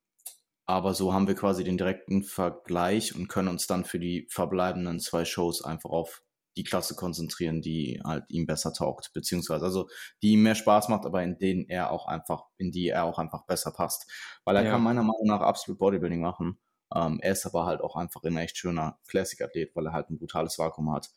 aber 0.66 0.94
so 0.94 1.14
haben 1.14 1.28
wir 1.28 1.36
quasi 1.36 1.64
den 1.64 1.78
direkten 1.78 2.24
Vergleich 2.24 3.16
und 3.16 3.28
können 3.28 3.50
uns 3.50 3.68
dann 3.68 3.86
für 3.86 4.00
die 4.00 4.28
verbleibenden 4.30 5.00
zwei 5.00 5.26
Shows 5.26 5.64
einfach 5.64 5.90
auf 5.92 6.24
die 6.58 6.64
Klasse 6.64 6.96
konzentrieren, 6.96 7.62
die 7.62 8.02
halt 8.04 8.24
ihm 8.30 8.46
besser 8.46 8.72
taugt, 8.74 9.12
beziehungsweise 9.14 9.66
also 9.66 9.90
die 10.22 10.32
ihm 10.32 10.44
mehr 10.44 10.56
Spaß 10.56 10.88
macht, 10.90 11.06
aber 11.06 11.22
in 11.22 11.38
denen 11.38 11.66
er 11.70 11.92
auch 11.92 12.08
einfach, 12.08 12.46
in 12.58 12.72
die 12.72 12.88
er 12.90 13.04
auch 13.04 13.20
einfach 13.20 13.46
besser 13.46 13.72
passt. 13.72 14.10
Weil 14.46 14.56
er 14.56 14.64
Ja. 14.64 14.72
kann 14.72 14.82
meiner 14.82 15.04
Meinung 15.04 15.28
nach 15.28 15.42
absolut 15.42 15.80
Bodybuilding 15.80 16.22
machen. 16.22 16.60
Ähm, 16.96 17.20
er 17.22 17.34
ist 17.34 17.46
aber 17.46 17.66
halt 17.66 17.82
auch 17.82 17.96
einfach 17.98 18.24
ein 18.24 18.38
echt 18.38 18.58
schöner 18.58 19.00
Classic-Athlet, 19.08 19.76
weil 19.76 19.88
er 19.88 19.94
halt 19.94 20.10
ein 20.10 20.18
brutales 20.18 20.58
Vakuum 20.58 20.94
hat. 20.94 21.10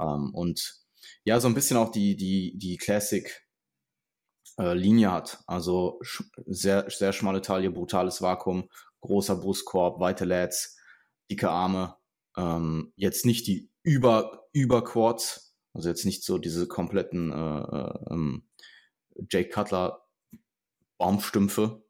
Ähm, 0.00 0.34
und 0.34 0.74
ja, 1.24 1.38
so 1.40 1.48
ein 1.48 1.54
bisschen 1.54 1.76
auch 1.76 1.90
die, 1.92 2.16
die, 2.16 2.56
die 2.58 2.76
Classic 2.78 3.46
äh, 4.58 4.74
Linie 4.74 5.12
hat. 5.12 5.38
Also 5.46 6.00
sehr, 6.46 6.88
sehr 6.90 7.12
schmale 7.12 7.42
Taille, 7.42 7.70
brutales 7.70 8.22
Vakuum, 8.22 8.68
großer 9.00 9.36
Brustkorb, 9.36 10.00
weite 10.00 10.24
Lats, 10.24 10.76
dicke 11.30 11.50
Arme. 11.50 11.96
Ähm, 12.36 12.92
jetzt 12.96 13.26
nicht 13.26 13.46
die 13.46 13.70
über, 13.82 14.48
über 14.52 14.84
Quads, 14.84 15.54
also 15.72 15.88
jetzt 15.88 16.04
nicht 16.04 16.24
so 16.24 16.38
diese 16.38 16.66
kompletten 16.68 17.32
äh, 17.32 17.34
äh, 17.34 17.94
ähm, 18.10 18.48
Jake 19.30 19.50
Cutler 19.50 20.04
Baumstümpfe. 20.98 21.82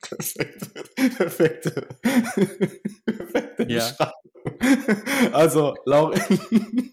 Perfekte, 0.00 0.66
perfekte, 1.16 1.88
perfekte 3.06 3.66
Ja. 3.68 3.88
Beschreibung. 3.88 4.22
Also, 5.32 5.74
Laurin, 5.86 6.92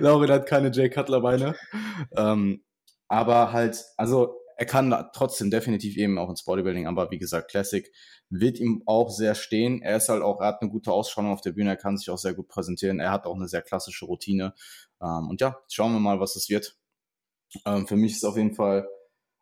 Laurin 0.00 0.30
hat 0.30 0.46
keine 0.46 0.70
Jay 0.70 0.90
Cutler 0.90 1.20
Beine. 1.20 1.54
Ähm, 2.16 2.64
aber 3.08 3.52
halt, 3.52 3.84
also 3.96 4.40
er 4.58 4.66
kann 4.66 4.92
trotzdem 5.14 5.52
definitiv 5.52 5.96
eben 5.96 6.18
auch 6.18 6.28
ins 6.28 6.42
Bodybuilding, 6.42 6.88
aber 6.88 7.12
wie 7.12 7.18
gesagt, 7.18 7.48
Classic 7.48 7.88
wird 8.28 8.58
ihm 8.58 8.82
auch 8.86 9.08
sehr 9.08 9.36
stehen. 9.36 9.82
Er 9.82 9.98
ist 9.98 10.08
halt 10.08 10.20
auch, 10.20 10.40
er 10.40 10.48
hat 10.48 10.60
eine 10.60 10.70
gute 10.70 10.90
Ausstrahlung 10.90 11.30
auf 11.30 11.40
der 11.40 11.52
Bühne, 11.52 11.70
er 11.70 11.76
kann 11.76 11.96
sich 11.96 12.10
auch 12.10 12.18
sehr 12.18 12.34
gut 12.34 12.48
präsentieren, 12.48 12.98
er 12.98 13.12
hat 13.12 13.24
auch 13.24 13.36
eine 13.36 13.46
sehr 13.46 13.62
klassische 13.62 14.04
Routine. 14.04 14.54
Ähm, 15.00 15.28
und 15.30 15.40
ja, 15.40 15.56
schauen 15.70 15.92
wir 15.92 16.00
mal, 16.00 16.18
was 16.18 16.34
es 16.34 16.48
wird. 16.48 16.76
Ähm, 17.66 17.86
für 17.86 17.94
mich 17.94 18.14
ist 18.14 18.24
auf 18.24 18.36
jeden 18.36 18.52
Fall, 18.52 18.88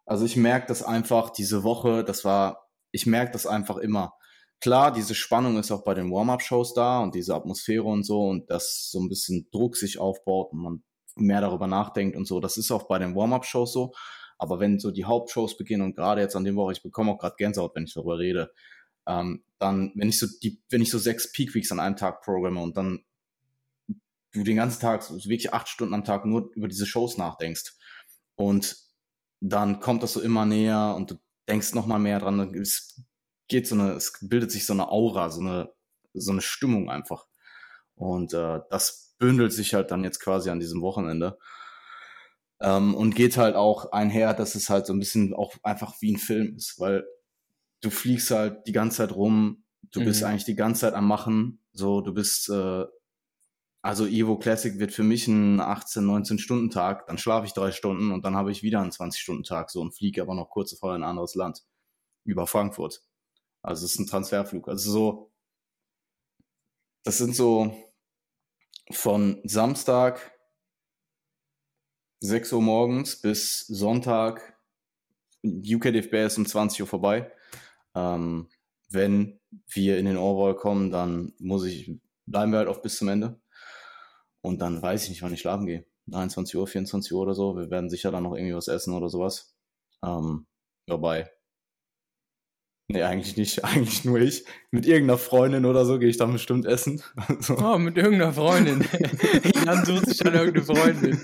also 0.05 0.27
ich 0.27 0.37
merke 0.37 0.67
das 0.67 0.83
einfach 0.83 1.31
diese 1.31 1.65
Woche, 1.65 2.05
das 2.05 2.27
war, 2.27 2.69
ich 2.93 3.07
merke 3.07 3.33
das 3.33 3.47
einfach 3.47 3.79
immer. 3.79 4.13
Klar, 4.61 4.93
diese 4.93 5.15
Spannung 5.15 5.59
ist 5.59 5.73
auch 5.73 5.83
bei 5.83 5.95
den 5.95 6.11
Warm-Up-Shows 6.11 6.75
da 6.75 7.01
und 7.01 7.15
diese 7.15 7.35
Atmosphäre 7.35 7.85
und 7.85 8.05
so 8.05 8.21
und 8.21 8.51
dass 8.51 8.91
so 8.91 9.01
ein 9.01 9.09
bisschen 9.09 9.49
Druck 9.51 9.79
sich 9.79 9.99
aufbaut 9.99 10.53
und 10.53 10.59
man 10.61 10.83
mehr 11.17 11.41
darüber 11.41 11.67
nachdenkt 11.67 12.19
und 12.19 12.27
so. 12.27 12.39
Das 12.39 12.59
ist 12.59 12.71
auch 12.71 12.87
bei 12.87 12.99
den 12.99 13.17
Warm-Up-Shows 13.17 13.73
so. 13.73 13.95
Aber 14.39 14.61
wenn 14.61 14.79
so 14.79 14.91
die 14.91 15.05
Hauptshows 15.05 15.57
beginnen 15.57 15.83
und 15.83 15.97
gerade 15.97 16.21
jetzt 16.21 16.37
an 16.37 16.45
dem 16.45 16.57
Woche, 16.57 16.73
ich 16.73 16.83
bekomme 16.83 17.13
auch 17.13 17.19
gerade 17.19 17.37
Gänsehaut, 17.37 17.75
wenn 17.75 17.85
ich 17.85 17.95
darüber 17.95 18.19
rede, 18.19 18.53
ähm, 19.07 19.45
dann, 19.59 19.93
wenn 19.95 20.09
ich 20.09 20.19
so 20.19 20.27
die, 20.43 20.61
wenn 20.69 20.83
ich 20.83 20.91
so 20.91 20.99
sechs 20.99 21.33
Peak 21.33 21.55
Weeks 21.55 21.73
an 21.73 21.81
einem 21.81 21.97
Tag 21.97 22.23
programme 22.23 22.61
und 22.61 22.77
dann 22.77 23.05
du 24.33 24.43
den 24.45 24.57
ganzen 24.57 24.81
Tag, 24.81 25.03
so 25.03 25.17
wirklich 25.17 25.55
acht 25.55 25.69
Stunden 25.69 25.95
am 25.95 26.05
Tag 26.05 26.27
nur 26.27 26.51
über 26.55 26.69
diese 26.69 26.87
Shows 26.87 27.17
nachdenkst 27.17 27.75
und 28.35 28.77
dann 29.41 29.81
kommt 29.81 30.03
das 30.03 30.13
so 30.13 30.21
immer 30.21 30.45
näher 30.45 30.95
und 30.97 31.11
du 31.11 31.15
denkst 31.49 31.75
noch 31.75 31.87
mal 31.87 31.99
mehr 31.99 32.19
dran. 32.19 32.55
Es 32.55 33.03
geht 33.49 33.67
so 33.67 33.75
eine, 33.75 33.93
es 33.93 34.13
bildet 34.21 34.51
sich 34.51 34.67
so 34.67 34.73
eine 34.73 34.89
Aura, 34.91 35.31
so 35.31 35.41
eine, 35.41 35.73
so 36.15 36.33
eine 36.33 36.41
Stimmung 36.41 36.91
einfach. 36.91 37.27
Und 37.95 38.35
äh, 38.35 38.61
das 38.71 39.15
bündelt 39.19 39.53
sich 39.53 39.75
halt 39.75 39.91
dann 39.91 40.05
jetzt 40.05 40.21
quasi 40.21 40.51
an 40.51 40.61
diesem 40.61 40.83
Wochenende. 40.83 41.39
Ähm, 42.61 42.95
und 42.95 43.15
geht 43.15 43.37
halt 43.37 43.55
auch 43.57 43.93
einher, 43.93 44.35
dass 44.35 44.55
es 44.55 44.71
halt 44.71 44.87
so 44.87 44.93
ein 44.95 44.99
bisschen 44.99 45.35
auch 45.35 45.55
einfach 45.63 45.95
wie 46.01 46.13
ein 46.13 46.19
Film 46.19 46.57
ist, 46.57 46.81
weil 46.81 47.05
du 47.83 47.91
fliegst 47.91 48.31
halt 48.31 48.67
die 48.67 48.73
ganze 48.73 48.99
Zeit 48.99 49.13
rum, 49.15 49.65
du 49.93 50.03
bist 50.05 50.23
Mhm. 50.23 50.29
eigentlich 50.29 50.45
die 50.47 50.57
ganze 50.57 50.83
Zeit 50.83 50.95
am 50.95 51.07
Machen, 51.09 51.61
so 51.73 52.01
du 52.01 52.15
bist, 52.15 52.49
äh, 52.51 52.85
also 53.83 54.07
Evo 54.07 54.39
Classic 54.39 54.79
wird 54.79 54.93
für 54.93 55.05
mich 55.05 55.29
ein 55.29 55.61
18, 55.61 56.05
19 56.05 56.39
Stunden 56.39 56.71
Tag, 56.71 57.07
dann 57.07 57.19
schlafe 57.19 57.47
ich 57.47 57.53
drei 57.53 57.71
Stunden 57.73 58.11
und 58.13 58.25
dann 58.25 58.35
habe 58.37 58.51
ich 58.51 58.63
wieder 58.63 58.81
einen 58.81 58.93
20 58.93 59.21
Stunden 59.21 59.45
Tag 59.45 59.71
so 59.71 59.81
und 59.81 59.93
fliege 59.93 60.23
aber 60.23 60.35
noch 60.35 60.51
kurz 60.51 60.77
vorher 60.77 60.97
in 60.97 61.05
ein 61.05 61.11
anderes 61.11 61.35
Land 61.37 61.65
über 62.25 62.47
Frankfurt. 62.49 63.05
Also 63.63 63.85
es 63.85 63.93
ist 63.93 64.01
ein 64.01 64.07
Transferflug. 64.07 64.69
Also 64.69 64.91
so, 64.91 65.33
das 67.05 67.19
sind 67.19 67.35
so 67.37 67.77
von 68.91 69.41
Samstag 69.45 70.33
6 72.21 72.53
Uhr 72.53 72.63
morgens 72.63 73.21
bis 73.21 73.67
Sonntag, 73.67 74.57
UKDFB 75.45 76.15
ist 76.15 76.39
um 76.39 76.47
20 76.47 76.81
Uhr 76.83 76.87
vorbei. 76.87 77.31
Ähm, 77.95 78.49
wenn 78.89 79.41
wir 79.69 79.99
in 79.99 80.07
den 80.07 80.17
Overall 80.17 80.57
kommen, 80.57 80.91
dann 80.91 81.33
muss 81.39 81.65
ich, 81.65 81.99
bleiben 82.27 82.53
wir 82.53 82.59
halt 82.59 82.69
oft 82.69 82.83
bis 82.83 82.97
zum 82.99 83.09
Ende. 83.09 83.41
Und 84.41 84.61
dann 84.61 84.81
weiß 84.81 85.05
ich 85.05 85.11
nicht, 85.11 85.23
wann 85.23 85.35
ich 85.35 85.41
schlafen 85.41 85.67
gehe. 85.67 85.87
23 86.07 86.57
Uhr, 86.57 86.67
24 86.67 87.13
Uhr 87.13 87.21
oder 87.21 87.35
so. 87.35 87.57
Wir 87.57 87.71
werden 87.71 87.91
sicher 87.91 88.13
dann 88.13 88.23
noch 88.23 88.35
irgendwie 88.35 88.55
was 88.55 88.69
essen 88.69 88.95
oder 88.95 89.09
sowas. 89.09 89.57
Ähm, 90.05 90.47
wobei. 90.87 91.31
Nee, 92.89 93.03
eigentlich 93.03 93.37
nicht. 93.37 93.65
Eigentlich 93.65 94.05
nur 94.05 94.21
ich. 94.21 94.45
Mit 94.71 94.87
irgendeiner 94.87 95.19
Freundin 95.19 95.65
oder 95.65 95.85
so 95.85 95.99
gehe 95.99 96.09
ich 96.09 96.17
dann 96.17 96.33
bestimmt 96.33 96.67
essen. 96.67 97.03
Also, 97.29 97.57
Oh, 97.59 97.79
mit 97.79 97.97
irgendeiner 97.97 98.33
Freundin. 98.33 98.85
Jan 99.65 99.85
sucht 99.85 100.07
sich 100.07 100.19
dann 100.19 100.35
irgendeine 100.35 100.65
Freundin. 100.65 101.21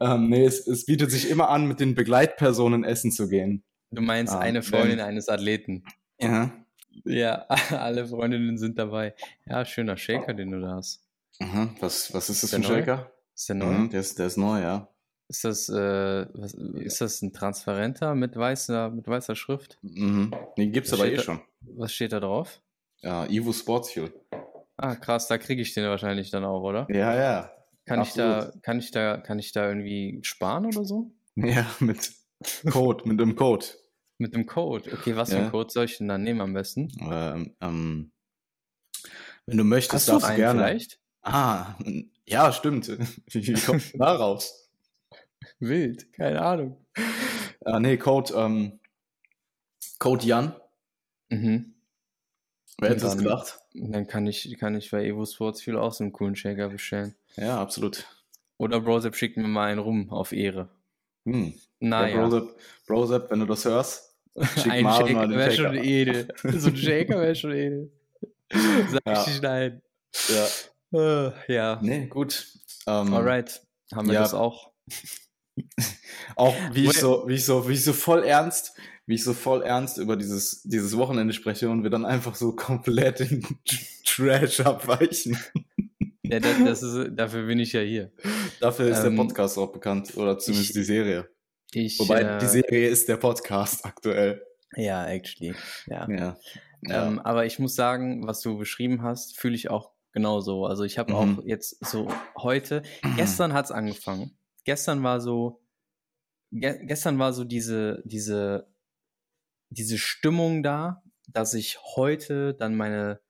Ähm, 0.00 0.28
nee, 0.28 0.44
es, 0.44 0.66
es 0.66 0.84
bietet 0.86 1.10
sich 1.10 1.28
immer 1.30 1.48
an, 1.48 1.66
mit 1.66 1.80
den 1.80 1.94
Begleitpersonen 1.94 2.84
essen 2.84 3.10
zu 3.12 3.28
gehen. 3.28 3.62
Du 3.90 4.02
meinst 4.02 4.32
Ah, 4.34 4.38
eine 4.40 4.58
wenn- 4.58 4.62
Freundin 4.64 5.00
eines 5.00 5.28
Athleten. 5.28 5.84
Ja. 6.20 6.52
Ja, 7.04 7.46
alle 7.70 8.06
Freundinnen 8.06 8.56
sind 8.58 8.78
dabei. 8.78 9.14
Ja, 9.46 9.64
schöner 9.64 9.96
Shaker, 9.96 10.32
den 10.34 10.50
du 10.52 10.60
da 10.60 10.76
hast. 10.76 11.02
Mhm. 11.40 11.76
Was, 11.80 12.14
was 12.14 12.30
ist 12.30 12.42
das 12.44 12.50
für 12.50 12.60
Der 12.60 12.68
ein 12.70 12.72
neu? 12.72 12.78
Shaker? 12.80 13.10
Ist 13.34 13.48
der 13.48 13.56
neu? 13.56 13.66
Mhm, 13.66 13.90
der, 13.90 14.00
ist, 14.00 14.18
der 14.18 14.26
ist 14.26 14.36
neu, 14.36 14.60
ja. 14.60 14.88
Ist 15.26 15.42
das, 15.44 15.68
äh, 15.70 16.26
was, 16.34 16.54
ist 16.54 17.00
das 17.00 17.20
ein 17.22 17.32
transparenter 17.32 18.14
mit 18.14 18.36
weißer, 18.36 18.90
mit 18.90 19.08
weißer 19.08 19.34
Schrift? 19.34 19.78
Mhm. 19.82 20.32
Den 20.56 20.70
gibt's 20.70 20.92
Was 20.92 21.00
aber 21.00 21.10
eh 21.10 21.16
da? 21.16 21.22
schon. 21.22 21.40
Was 21.76 21.92
steht 21.92 22.12
da 22.12 22.20
drauf? 22.20 22.60
Ja, 23.00 23.26
Evo 23.26 23.52
Sports 23.52 23.90
Fuel. 23.92 24.12
Ah, 24.76 24.94
krass, 24.96 25.26
da 25.28 25.38
kriege 25.38 25.62
ich 25.62 25.72
den 25.74 25.84
wahrscheinlich 25.86 26.30
dann 26.30 26.44
auch, 26.44 26.62
oder? 26.62 26.86
Ja, 26.90 27.14
ja. 27.16 27.50
Kann 27.86 28.02
ich 28.02 28.12
da, 28.14 28.52
kann 28.62 28.78
ich 28.78 28.90
da, 28.90 29.18
kann 29.18 29.38
ich 29.38 29.52
da 29.52 29.68
irgendwie 29.68 30.20
sparen 30.22 30.66
oder 30.66 30.84
so? 30.84 31.12
Ja, 31.36 31.66
mit 31.80 32.12
Code, 32.70 33.08
mit 33.08 33.18
dem 33.18 33.34
Code. 33.34 33.66
Mit 34.18 34.34
dem 34.34 34.46
Code. 34.46 34.92
Okay, 34.92 35.16
was 35.16 35.30
für 35.30 35.34
Ja. 35.36 35.42
einen 35.42 35.50
Code 35.50 35.70
soll 35.72 35.86
ich 35.86 35.98
denn 35.98 36.06
dann 36.08 36.22
nehmen 36.22 36.40
am 36.40 36.52
besten? 36.54 36.88
Ähm, 37.00 37.56
ähm, 37.60 38.12
wenn 39.46 39.58
du 39.58 39.64
möchtest, 39.64 39.94
Hast 39.94 40.08
darfst 40.08 40.30
du 40.30 40.36
gerne. 40.36 40.60
vielleicht? 40.60 41.00
Ah, 41.22 41.74
ja, 42.26 42.52
stimmt. 42.52 42.88
Wie, 42.88 43.46
wie 43.48 43.60
kommst 43.60 43.92
du 43.94 43.98
da 43.98 44.14
raus? 44.14 44.70
Wild, 45.58 46.12
keine 46.12 46.40
Ahnung. 46.42 46.86
Ah, 47.64 47.80
nee, 47.80 47.96
Code, 47.96 48.32
ähm, 48.34 48.80
Code 49.98 50.24
Jan 50.24 50.54
Mhm. 51.30 51.74
Wer 52.78 52.90
hätte 52.90 53.00
das 53.00 53.16
gedacht? 53.18 53.58
Dann 53.74 54.06
kann 54.06 54.26
ich, 54.26 54.56
kann 54.58 54.76
ich 54.76 54.90
bei 54.90 55.04
Evo 55.04 55.26
Sports 55.26 55.60
viel 55.62 55.76
aus 55.76 56.00
einem 56.00 56.12
coolen 56.12 56.36
Shaker 56.36 56.68
bestellen. 56.68 57.14
Ja, 57.36 57.60
absolut. 57.60 58.06
Oder 58.56 58.80
Brosep 58.80 59.16
schickt 59.16 59.36
mir 59.36 59.48
mal 59.48 59.68
einen 59.70 59.80
rum 59.80 60.10
auf 60.10 60.32
Ehre. 60.32 60.68
Hm. 61.26 61.54
Naja. 61.80 62.16
Ja, 62.16 62.22
Brosep, 62.22 62.56
Brosep, 62.86 63.30
wenn 63.30 63.40
du 63.40 63.46
das 63.46 63.64
hörst, 63.64 64.14
schick 64.56 64.70
ein 64.70 64.84
Shaker 64.84 65.12
mal 65.12 65.28
den 65.28 65.38
wäre 65.38 65.50
Shaker. 65.50 65.74
schon 65.74 65.84
edel. 65.84 66.28
So 66.60 66.68
ein 66.68 66.76
Shaker 66.76 67.20
wäre 67.20 67.34
schon 67.34 67.52
edel. 67.52 67.92
Sag 68.52 69.02
Ja. 69.06 69.20
ich 69.22 69.26
nicht 69.26 69.42
nein. 69.42 69.82
Ja. 70.92 71.28
Äh, 71.28 71.52
ja. 71.52 71.78
Nee, 71.82 72.06
gut. 72.06 72.46
Ähm, 72.86 73.12
Alright. 73.12 73.60
Haben 73.92 74.06
wir 74.06 74.14
ja. 74.14 74.20
das 74.20 74.34
auch? 74.34 74.70
Auch 76.36 76.54
wie 76.72 76.86
ich 76.86 76.98
so, 76.98 77.26
wie 77.28 77.34
ich 77.34 77.44
so, 77.44 77.68
wie 77.68 77.74
ich 77.74 77.84
so 77.84 77.92
voll 77.92 78.24
ernst, 78.24 78.76
wie 79.06 79.14
ich 79.14 79.24
so 79.24 79.32
voll 79.34 79.62
ernst 79.62 79.98
über 79.98 80.16
dieses, 80.16 80.62
dieses 80.62 80.96
Wochenende 80.96 81.32
spreche 81.34 81.68
und 81.70 81.82
wir 81.82 81.90
dann 81.90 82.04
einfach 82.06 82.34
so 82.34 82.52
komplett 82.56 83.20
in 83.20 83.44
Trash 84.04 84.60
abweichen. 84.60 85.36
Ja, 86.22 86.40
das, 86.40 86.56
das 86.64 86.82
ist, 86.82 87.10
dafür 87.14 87.46
bin 87.46 87.58
ich 87.58 87.72
ja 87.74 87.80
hier. 87.80 88.10
Dafür 88.60 88.86
ist 88.88 89.04
Ähm, 89.04 89.16
der 89.16 89.22
Podcast 89.24 89.58
auch 89.58 89.72
bekannt, 89.72 90.16
oder 90.16 90.38
zumindest 90.38 90.70
ich- 90.70 90.74
die 90.76 90.84
Serie. 90.84 91.28
Ich, 91.72 91.98
Wobei 91.98 92.20
äh, 92.22 92.38
die 92.38 92.46
Serie 92.46 92.88
ist 92.88 93.08
der 93.08 93.16
Podcast 93.16 93.84
aktuell. 93.84 94.40
Ja, 94.76 95.06
actually. 95.06 95.54
Ja. 95.86 96.08
Ja. 96.08 96.36
ja. 96.82 97.06
Ähm, 97.08 97.18
aber 97.18 97.46
ich 97.46 97.58
muss 97.58 97.74
sagen, 97.74 98.26
was 98.26 98.40
du 98.40 98.56
beschrieben 98.56 99.02
hast, 99.02 99.36
fühle 99.38 99.54
ich 99.56 99.70
auch 99.70 99.90
genauso. 100.12 100.66
Also 100.66 100.84
ich 100.84 100.98
habe 100.98 101.12
Mhm. 101.12 101.18
auch 101.40 101.44
jetzt 101.44 101.84
so 101.84 102.08
heute, 102.38 102.82
gestern 103.16 103.52
hat 103.52 103.64
es 103.66 103.70
angefangen. 103.72 104.36
Gestern 104.64 105.02
war 105.02 105.20
so, 105.20 105.60
ge 106.52 106.78
gestern 106.86 107.18
war 107.18 107.32
so 107.32 107.42
diese, 107.44 108.02
diese, 108.06 108.66
diese 109.74 109.98
Stimmung 109.98 110.62
da, 110.62 111.02
dass 111.28 111.54
ich 111.54 111.78
heute 111.96 112.54
dann 112.54 112.76
meine 112.76 113.20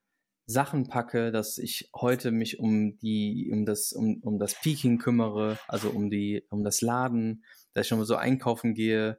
Sachen 0.46 0.88
packe, 0.88 1.32
dass 1.32 1.58
ich 1.58 1.90
heute 1.94 2.30
mich 2.30 2.58
um 2.58 2.98
die, 2.98 3.50
um 3.52 3.64
das, 3.64 3.92
um, 3.92 4.20
um 4.22 4.38
das 4.38 4.60
Peking 4.60 4.98
kümmere, 4.98 5.58
also 5.68 5.90
um 5.90 6.10
die, 6.10 6.44
um 6.50 6.64
das 6.64 6.82
Laden, 6.82 7.44
dass 7.72 7.86
ich 7.86 7.88
schon 7.88 7.98
mal 7.98 8.04
so 8.04 8.16
einkaufen 8.16 8.74
gehe, 8.74 9.18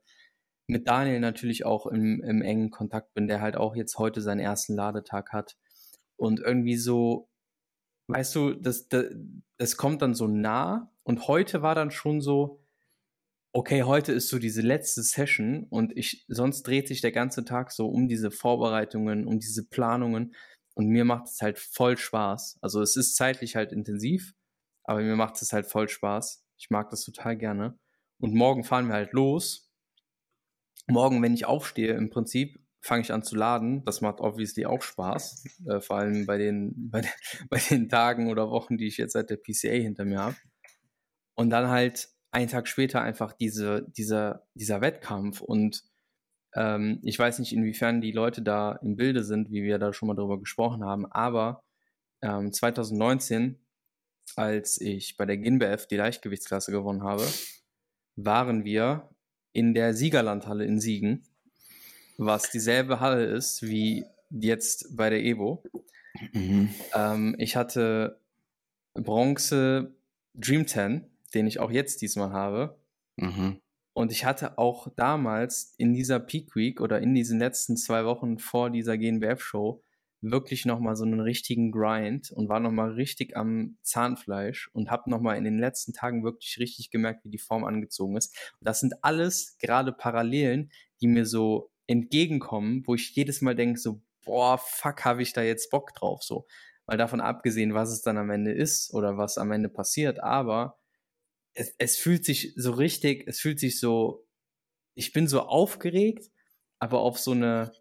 mit 0.67 0.87
Daniel 0.87 1.19
natürlich 1.19 1.65
auch 1.65 1.87
im, 1.87 2.21
im 2.23 2.41
engen 2.41 2.69
Kontakt 2.71 3.13
bin, 3.13 3.27
der 3.27 3.41
halt 3.41 3.55
auch 3.55 3.75
jetzt 3.75 3.97
heute 3.97 4.21
seinen 4.21 4.39
ersten 4.39 4.75
Ladetag 4.75 5.31
hat. 5.31 5.57
Und 6.15 6.39
irgendwie 6.39 6.77
so, 6.77 7.29
weißt 8.07 8.35
du, 8.35 8.53
das, 8.53 8.87
das, 8.87 9.05
das 9.57 9.77
kommt 9.77 10.01
dann 10.01 10.13
so 10.13 10.27
nah. 10.27 10.91
Und 11.03 11.27
heute 11.27 11.61
war 11.61 11.75
dann 11.75 11.91
schon 11.91 12.21
so, 12.21 12.64
okay, 13.55 13.83
heute 13.83 14.11
ist 14.11 14.27
so 14.27 14.39
diese 14.39 14.61
letzte 14.61 15.01
Session 15.01 15.65
und 15.69 15.95
ich, 15.95 16.25
sonst 16.27 16.63
dreht 16.63 16.87
sich 16.87 17.01
der 17.01 17.11
ganze 17.11 17.45
Tag 17.45 17.71
so 17.71 17.87
um 17.87 18.07
diese 18.07 18.31
Vorbereitungen, 18.31 19.25
um 19.25 19.39
diese 19.39 19.65
Planungen. 19.67 20.35
Und 20.73 20.87
mir 20.87 21.05
macht 21.05 21.27
es 21.27 21.41
halt 21.41 21.57
voll 21.57 21.97
Spaß. 21.97 22.57
Also 22.61 22.81
es 22.81 22.97
ist 22.97 23.15
zeitlich 23.15 23.55
halt 23.55 23.71
intensiv, 23.71 24.33
aber 24.83 25.01
mir 25.01 25.15
macht 25.15 25.41
es 25.41 25.53
halt 25.53 25.67
voll 25.67 25.87
Spaß. 25.87 26.43
Ich 26.57 26.69
mag 26.69 26.89
das 26.89 27.03
total 27.03 27.37
gerne. 27.37 27.79
Und 28.19 28.33
morgen 28.33 28.63
fahren 28.65 28.87
wir 28.87 28.95
halt 28.95 29.13
los 29.13 29.65
morgen, 30.87 31.21
wenn 31.21 31.33
ich 31.33 31.45
aufstehe, 31.45 31.93
im 31.93 32.09
Prinzip 32.09 32.59
fange 32.81 33.01
ich 33.01 33.11
an 33.11 33.23
zu 33.23 33.35
laden. 33.35 33.83
Das 33.85 34.01
macht 34.01 34.19
obviously 34.19 34.65
auch 34.65 34.81
Spaß. 34.81 35.43
Äh, 35.67 35.81
vor 35.81 35.97
allem 35.97 36.25
bei 36.25 36.37
den, 36.37 36.73
bei, 36.91 37.01
den, 37.01 37.11
bei 37.49 37.59
den 37.59 37.89
Tagen 37.89 38.29
oder 38.29 38.49
Wochen, 38.49 38.77
die 38.77 38.87
ich 38.87 38.97
jetzt 38.97 39.13
seit 39.13 39.29
der 39.29 39.37
PCA 39.37 39.71
hinter 39.71 40.05
mir 40.05 40.19
habe. 40.19 40.35
Und 41.35 41.49
dann 41.49 41.69
halt 41.69 42.09
einen 42.35 42.49
Tag 42.49 42.67
später 42.67 43.01
einfach 43.01 43.31
diese, 43.31 43.83
dieser, 43.95 44.45
dieser 44.55 44.81
Wettkampf. 44.81 45.39
Und 45.39 45.83
ähm, 46.53 46.99
ich 47.01 47.17
weiß 47.17 47.39
nicht, 47.39 47.53
inwiefern 47.53 48.01
die 48.01 48.11
Leute 48.11 48.41
da 48.41 48.73
im 48.83 48.97
Bilde 48.97 49.23
sind, 49.23 49.51
wie 49.51 49.63
wir 49.63 49.79
da 49.79 49.93
schon 49.93 50.09
mal 50.09 50.15
drüber 50.15 50.37
gesprochen 50.37 50.83
haben, 50.83 51.05
aber 51.05 51.63
ähm, 52.21 52.51
2019, 52.51 53.57
als 54.35 54.81
ich 54.81 55.15
bei 55.15 55.25
der 55.25 55.37
GINBF 55.37 55.87
die 55.87 55.95
Leichtgewichtsklasse 55.95 56.71
gewonnen 56.71 57.03
habe, 57.03 57.25
waren 58.17 58.65
wir 58.65 59.09
in 59.53 59.73
der 59.73 59.93
Siegerlandhalle 59.93 60.65
in 60.65 60.81
Siegen, 60.81 61.23
was 62.17 62.51
dieselbe 62.51 62.99
Halle 62.99 63.23
ist 63.25 63.63
wie 63.63 64.05
jetzt 64.29 64.97
bei 64.97 65.09
der 65.09 65.23
Evo. 65.23 65.63
Mhm. 66.33 66.69
Ähm, 66.93 67.35
ich 67.37 67.55
hatte 67.55 68.19
Bronze 68.93 69.95
Dream 70.33 70.67
10, 70.67 71.14
den 71.35 71.47
ich 71.47 71.59
auch 71.59 71.71
jetzt 71.71 72.01
diesmal 72.01 72.31
habe. 72.31 72.79
Mhm. 73.17 73.59
Und 73.93 74.11
ich 74.11 74.25
hatte 74.25 74.57
auch 74.57 74.87
damals 74.95 75.73
in 75.77 75.93
dieser 75.93 76.19
Peak 76.19 76.55
Week 76.55 76.81
oder 76.81 76.99
in 76.99 77.13
diesen 77.13 77.39
letzten 77.39 77.77
zwei 77.77 78.03
Wochen 78.05 78.39
vor 78.39 78.69
dieser 78.69 78.97
GNBF-Show 78.97 79.81
wirklich 80.21 80.65
nochmal 80.65 80.95
so 80.95 81.05
einen 81.05 81.19
richtigen 81.19 81.71
Grind 81.71 82.31
und 82.31 82.49
war 82.49 82.59
nochmal 82.59 82.91
richtig 82.91 83.37
am 83.37 83.77
Zahnfleisch 83.83 84.69
und 84.73 84.89
habe 84.89 85.09
nochmal 85.09 85.37
in 85.37 85.43
den 85.43 85.59
letzten 85.59 85.93
Tagen 85.93 86.23
wirklich 86.23 86.57
richtig 86.59 86.89
gemerkt, 86.89 87.23
wie 87.25 87.29
die 87.29 87.37
Form 87.37 87.63
angezogen 87.63 88.17
ist. 88.17 88.35
Und 88.59 88.67
das 88.67 88.79
sind 88.79 89.03
alles 89.03 89.57
gerade 89.59 89.91
Parallelen, 89.91 90.71
die 91.01 91.07
mir 91.07 91.25
so 91.25 91.71
entgegenkommen, 91.87 92.83
wo 92.85 92.95
ich 92.95 93.15
jedes 93.15 93.41
Mal 93.41 93.55
denke, 93.55 93.79
so, 93.79 94.01
boah, 94.25 94.57
fuck, 94.57 95.05
habe 95.05 95.21
ich 95.21 95.33
da 95.33 95.43
jetzt 95.43 95.69
Bock 95.69 95.93
drauf, 95.93 96.23
so. 96.23 96.47
Weil 96.87 96.97
davon 96.97 97.21
abgesehen, 97.21 97.73
was 97.73 97.91
es 97.91 98.01
dann 98.01 98.17
am 98.17 98.29
Ende 98.29 98.51
ist 98.51 98.93
oder 98.93 99.17
was 99.17 99.37
am 99.37 99.51
Ende 99.51 99.69
passiert, 99.69 100.21
aber 100.21 100.77
es, 101.55 101.73
es 101.77 101.97
fühlt 101.97 102.23
sich 102.25 102.53
so 102.55 102.71
richtig, 102.71 103.27
es 103.27 103.39
fühlt 103.39 103.59
sich 103.59 103.79
so, 103.79 104.27
ich 104.93 105.13
bin 105.13 105.27
so 105.27 105.41
aufgeregt, 105.41 106.29
aber 106.79 106.99
auf 106.99 107.17
so 107.17 107.31
eine, 107.31 107.71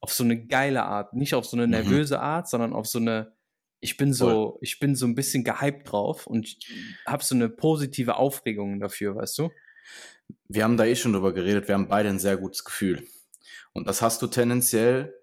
auf 0.00 0.12
so 0.12 0.24
eine 0.24 0.46
geile 0.46 0.84
Art, 0.84 1.14
nicht 1.14 1.34
auf 1.34 1.46
so 1.46 1.56
eine 1.56 1.66
Mhm. 1.66 1.72
nervöse 1.72 2.20
Art, 2.20 2.48
sondern 2.48 2.72
auf 2.72 2.86
so 2.86 2.98
eine, 2.98 3.34
ich 3.80 3.96
bin 3.96 4.12
so, 4.12 4.58
ich 4.60 4.78
bin 4.78 4.94
so 4.94 5.06
ein 5.06 5.14
bisschen 5.14 5.44
gehypt 5.44 5.90
drauf 5.90 6.26
und 6.26 6.56
habe 7.06 7.24
so 7.24 7.34
eine 7.34 7.48
positive 7.48 8.16
Aufregung 8.16 8.78
dafür, 8.80 9.16
weißt 9.16 9.38
du? 9.38 9.50
Wir 10.48 10.64
haben 10.64 10.76
da 10.76 10.84
eh 10.84 10.94
schon 10.94 11.12
drüber 11.12 11.32
geredet, 11.32 11.66
wir 11.68 11.74
haben 11.74 11.88
beide 11.88 12.08
ein 12.08 12.18
sehr 12.20 12.36
gutes 12.36 12.64
Gefühl. 12.64 13.06
Und 13.72 13.88
das 13.88 14.02
hast 14.02 14.22
du 14.22 14.26
tendenziell 14.26 15.14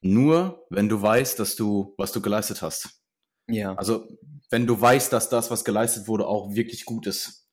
nur, 0.00 0.66
wenn 0.70 0.88
du 0.88 1.00
weißt, 1.00 1.38
dass 1.38 1.54
du, 1.56 1.94
was 1.98 2.12
du 2.12 2.20
geleistet 2.20 2.62
hast. 2.62 3.02
Ja. 3.48 3.74
Also, 3.74 4.08
wenn 4.50 4.66
du 4.66 4.80
weißt, 4.80 5.12
dass 5.12 5.28
das, 5.28 5.50
was 5.50 5.64
geleistet 5.64 6.08
wurde, 6.08 6.26
auch 6.26 6.54
wirklich 6.54 6.84
gut 6.84 7.06
ist. 7.06 7.48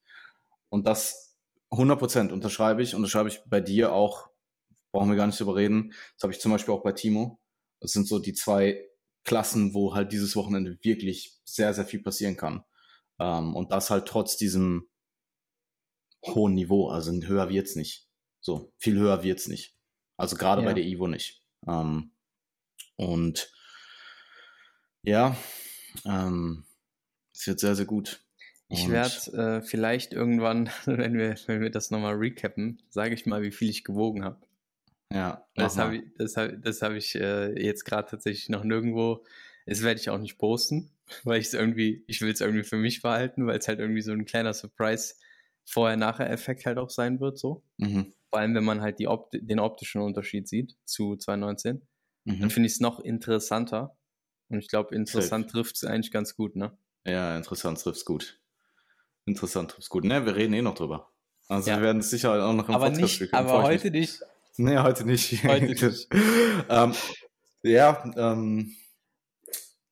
Und 0.69 0.85
das 0.87 1.37
100% 1.71 2.31
unterschreibe 2.31 2.81
ich, 2.81 2.95
unterschreibe 2.95 3.29
ich 3.29 3.41
bei 3.45 3.61
dir 3.61 3.93
auch, 3.93 4.29
brauchen 4.91 5.09
wir 5.09 5.15
gar 5.15 5.27
nicht 5.27 5.39
drüber 5.39 5.55
reden. 5.55 5.93
Das 6.15 6.23
habe 6.23 6.33
ich 6.33 6.39
zum 6.39 6.51
Beispiel 6.51 6.73
auch 6.73 6.83
bei 6.83 6.91
Timo. 6.93 7.39
Das 7.79 7.91
sind 7.91 8.07
so 8.07 8.19
die 8.19 8.33
zwei 8.33 8.87
Klassen, 9.23 9.73
wo 9.73 9.93
halt 9.93 10.11
dieses 10.11 10.35
Wochenende 10.35 10.77
wirklich 10.81 11.37
sehr, 11.45 11.73
sehr 11.73 11.85
viel 11.85 12.01
passieren 12.01 12.37
kann. 12.37 12.63
Ähm, 13.19 13.55
und 13.55 13.71
das 13.71 13.89
halt 13.89 14.07
trotz 14.07 14.37
diesem 14.37 14.87
hohen 16.25 16.53
Niveau. 16.55 16.89
Also 16.89 17.11
höher 17.11 17.49
wird's 17.49 17.75
nicht. 17.75 18.07
So, 18.39 18.71
viel 18.77 18.97
höher 18.97 19.23
wird's 19.23 19.47
nicht. 19.47 19.75
Also 20.17 20.35
gerade 20.35 20.61
Ja. 20.61 20.67
bei 20.67 20.73
der 20.73 20.85
Ivo 20.85 21.07
nicht. 21.07 21.43
Ähm, 21.67 22.11
und 22.95 23.51
ja, 25.03 25.37
ähm, 26.05 26.65
es 27.33 27.45
wird 27.47 27.59
sehr, 27.59 27.75
sehr 27.75 27.85
gut. 27.85 28.25
Ich 28.69 28.87
werde 28.87 29.57
äh, 29.57 29.61
vielleicht 29.61 30.13
irgendwann, 30.13 30.69
wenn 30.85 31.17
wir, 31.17 31.35
wenn 31.47 31.59
wir 31.61 31.69
das 31.69 31.91
nochmal 31.91 32.15
recappen, 32.15 32.81
sage 32.89 33.13
ich 33.13 33.25
mal, 33.25 33.41
wie 33.41 33.51
viel 33.51 33.69
ich 33.69 33.83
gewogen 33.83 34.23
habe. 34.23 34.39
Ja, 35.09 35.47
Das 35.55 35.77
habe 35.79 35.97
ich, 35.97 36.03
das 36.17 36.37
hab, 36.37 36.61
das 36.61 36.81
hab 36.81 36.93
ich 36.93 37.15
äh, 37.15 37.59
jetzt 37.61 37.83
gerade 37.85 38.09
tatsächlich 38.09 38.49
noch 38.49 38.63
nirgendwo. 38.63 39.25
Das 39.65 39.81
werde 39.83 39.99
ich 39.99 40.09
auch 40.09 40.19
nicht 40.19 40.37
posten, 40.37 40.91
weil 41.23 41.39
ich 41.41 41.47
es 41.47 41.53
irgendwie, 41.53 42.03
ich 42.07 42.21
will 42.21 42.31
es 42.31 42.41
irgendwie 42.41 42.63
für 42.63 42.77
mich 42.77 43.01
behalten, 43.01 43.47
weil 43.47 43.57
es 43.59 43.67
halt 43.67 43.79
irgendwie 43.79 44.01
so 44.01 44.11
ein 44.11 44.25
kleiner 44.25 44.53
Surprise 44.53 45.15
Vorher-Nachher-Effekt 45.69 46.65
halt 46.65 46.77
auch 46.77 46.89
sein 46.89 47.19
wird, 47.19 47.37
so. 47.37 47.63
Mhm. 47.79 48.11
Vor 48.31 48.39
allem, 48.39 48.55
wenn 48.55 48.65
man 48.65 48.81
halt 48.81 48.99
die 48.99 49.07
Opt 49.07 49.35
den 49.41 49.59
optischen 49.59 50.01
Unterschied 50.01 50.47
sieht 50.47 50.77
zu 50.85 51.17
2019, 51.17 51.87
dann 52.41 52.49
Mhm. 52.49 52.51
finde 52.51 52.67
ich 52.67 52.73
es 52.73 52.79
noch 52.81 52.99
interessanter. 53.01 53.97
Und 54.49 54.59
ich 54.59 54.69
glaube, 54.69 54.95
interessant 54.95 55.51
trifft 55.51 55.77
es 55.77 55.83
eigentlich 55.85 56.11
ganz 56.11 56.35
gut, 56.35 56.55
ne? 56.55 56.77
Ja, 57.07 57.35
interessant 57.35 57.79
trifft's 57.81 58.05
gut. 58.05 58.39
Interessant 59.27 59.71
trifft's 59.71 59.89
gut. 59.89 60.05
Ne, 60.05 60.25
wir 60.25 60.35
reden 60.35 60.53
eh 60.53 60.61
noch 60.61 60.73
drüber. 60.75 61.11
Also 61.49 61.69
Ja. 61.69 61.77
wir 61.77 61.83
werden 61.83 61.99
es 61.99 62.09
sicher 62.09 62.31
auch 62.31 62.53
noch 62.53 62.67
im 62.69 62.75
Aber 62.75 62.85
Podcast 62.85 63.01
nicht, 63.01 63.19
bekommen, 63.19 63.49
aber 63.49 63.63
heute 63.63 63.91
nicht. 63.91 64.19
mich. 64.21 64.29
Nee, 64.57 64.77
heute 64.79 65.05
nicht. 65.05 65.43
Heute 65.43 65.65
nicht. 65.65 66.07
ähm, 66.69 66.93
ja, 67.61 68.11
ähm, 68.17 68.75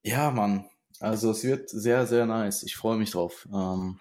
ja, 0.03 0.31
Mann. 0.31 0.67
Also 0.99 1.31
es 1.31 1.43
wird 1.43 1.69
sehr, 1.69 2.07
sehr 2.07 2.25
nice. 2.25 2.63
Ich 2.63 2.75
freue 2.75 2.97
mich 2.97 3.11
drauf. 3.11 3.47
Ähm, 3.53 3.99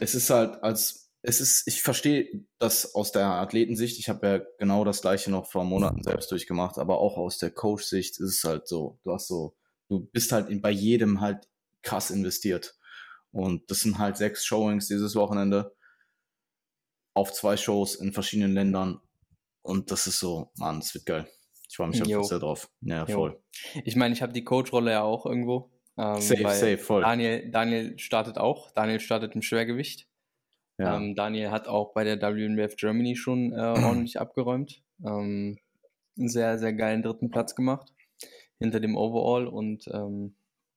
es 0.00 0.14
ist 0.14 0.28
halt 0.28 0.62
als, 0.62 1.10
es 1.22 1.40
ist, 1.40 1.66
ich 1.66 1.82
verstehe 1.82 2.44
das 2.58 2.94
aus 2.94 3.12
der 3.12 3.26
Athletensicht. 3.26 3.98
Ich 3.98 4.08
habe 4.08 4.26
ja 4.26 4.40
genau 4.58 4.84
das 4.84 5.00
gleiche 5.02 5.30
noch 5.30 5.46
vor 5.50 5.64
Monaten 5.64 6.02
selbst 6.02 6.30
durchgemacht, 6.32 6.78
aber 6.78 6.98
auch 6.98 7.16
aus 7.16 7.38
der 7.38 7.50
Coach-Sicht 7.50 8.18
ist 8.20 8.36
es 8.38 8.44
halt 8.44 8.66
so. 8.68 8.98
Du 9.04 9.12
hast 9.12 9.28
so, 9.28 9.54
du 9.88 10.00
bist 10.00 10.32
halt 10.32 10.48
in, 10.50 10.60
bei 10.60 10.70
jedem 10.70 11.20
halt 11.20 11.48
krass 11.82 12.10
investiert. 12.10 12.74
Und 13.32 13.70
das 13.70 13.80
sind 13.80 13.98
halt 13.98 14.16
sechs 14.16 14.44
Showings 14.44 14.88
dieses 14.88 15.14
Wochenende 15.14 15.74
auf 17.14 17.32
zwei 17.32 17.56
Shows 17.56 17.94
in 17.96 18.12
verschiedenen 18.12 18.54
Ländern. 18.54 19.00
Und 19.62 19.90
das 19.90 20.06
ist 20.06 20.18
so, 20.18 20.50
Mann, 20.56 20.80
das 20.80 20.94
wird 20.94 21.06
geil. 21.06 21.28
Ich 21.68 21.76
freue 21.76 21.88
mich 21.88 22.02
einfach 22.02 22.24
sehr 22.24 22.38
drauf. 22.38 22.68
Ja, 22.80 23.06
voll. 23.06 23.40
Jo. 23.74 23.82
Ich 23.84 23.94
meine, 23.94 24.12
ich 24.12 24.22
habe 24.22 24.32
die 24.32 24.42
Coach-Rolle 24.42 24.90
ja 24.90 25.02
auch 25.02 25.26
irgendwo. 25.26 25.70
Ähm, 25.96 26.20
safe, 26.20 26.42
safe, 26.42 26.78
voll. 26.78 27.02
Daniel, 27.02 27.50
Daniel 27.50 27.98
startet 27.98 28.38
auch. 28.38 28.70
Daniel 28.72 29.00
startet 29.00 29.34
im 29.34 29.42
Schwergewicht. 29.42 30.08
Ja. 30.78 30.96
Ähm, 30.96 31.14
Daniel 31.14 31.50
hat 31.50 31.68
auch 31.68 31.92
bei 31.92 32.04
der 32.04 32.20
WNBF 32.20 32.76
Germany 32.76 33.14
schon 33.14 33.52
äh, 33.52 33.56
ordentlich 33.84 34.18
abgeräumt. 34.18 34.82
Ähm, 35.04 35.58
einen 36.18 36.28
sehr, 36.28 36.58
sehr 36.58 36.72
geilen 36.72 37.02
dritten 37.02 37.30
Platz 37.30 37.54
gemacht 37.54 37.92
hinter 38.58 38.80
dem 38.80 38.96
Overall 38.96 39.46
und 39.46 39.88
ähm, 39.92 40.34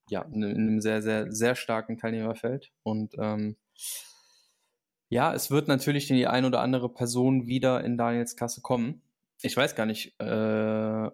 ja, 0.08 0.22
in, 0.22 0.44
einem 0.44 0.80
sehr, 0.80 1.02
sehr, 1.02 1.32
sehr 1.32 1.54
starken 1.54 1.98
Teilnehmerfeld. 1.98 2.72
Und 2.82 3.14
ähm, 3.18 3.56
ja, 5.08 5.34
es 5.34 5.50
wird 5.50 5.68
natürlich 5.68 6.08
die 6.08 6.26
ein 6.26 6.44
oder 6.44 6.60
andere 6.60 6.88
Person 6.88 7.46
wieder 7.46 7.84
in 7.84 7.96
Daniels 7.96 8.36
Klasse 8.36 8.60
kommen. 8.60 9.02
Ich 9.42 9.56
weiß 9.56 9.74
gar 9.74 9.86
nicht, 9.86 10.18
äh, 10.20 11.10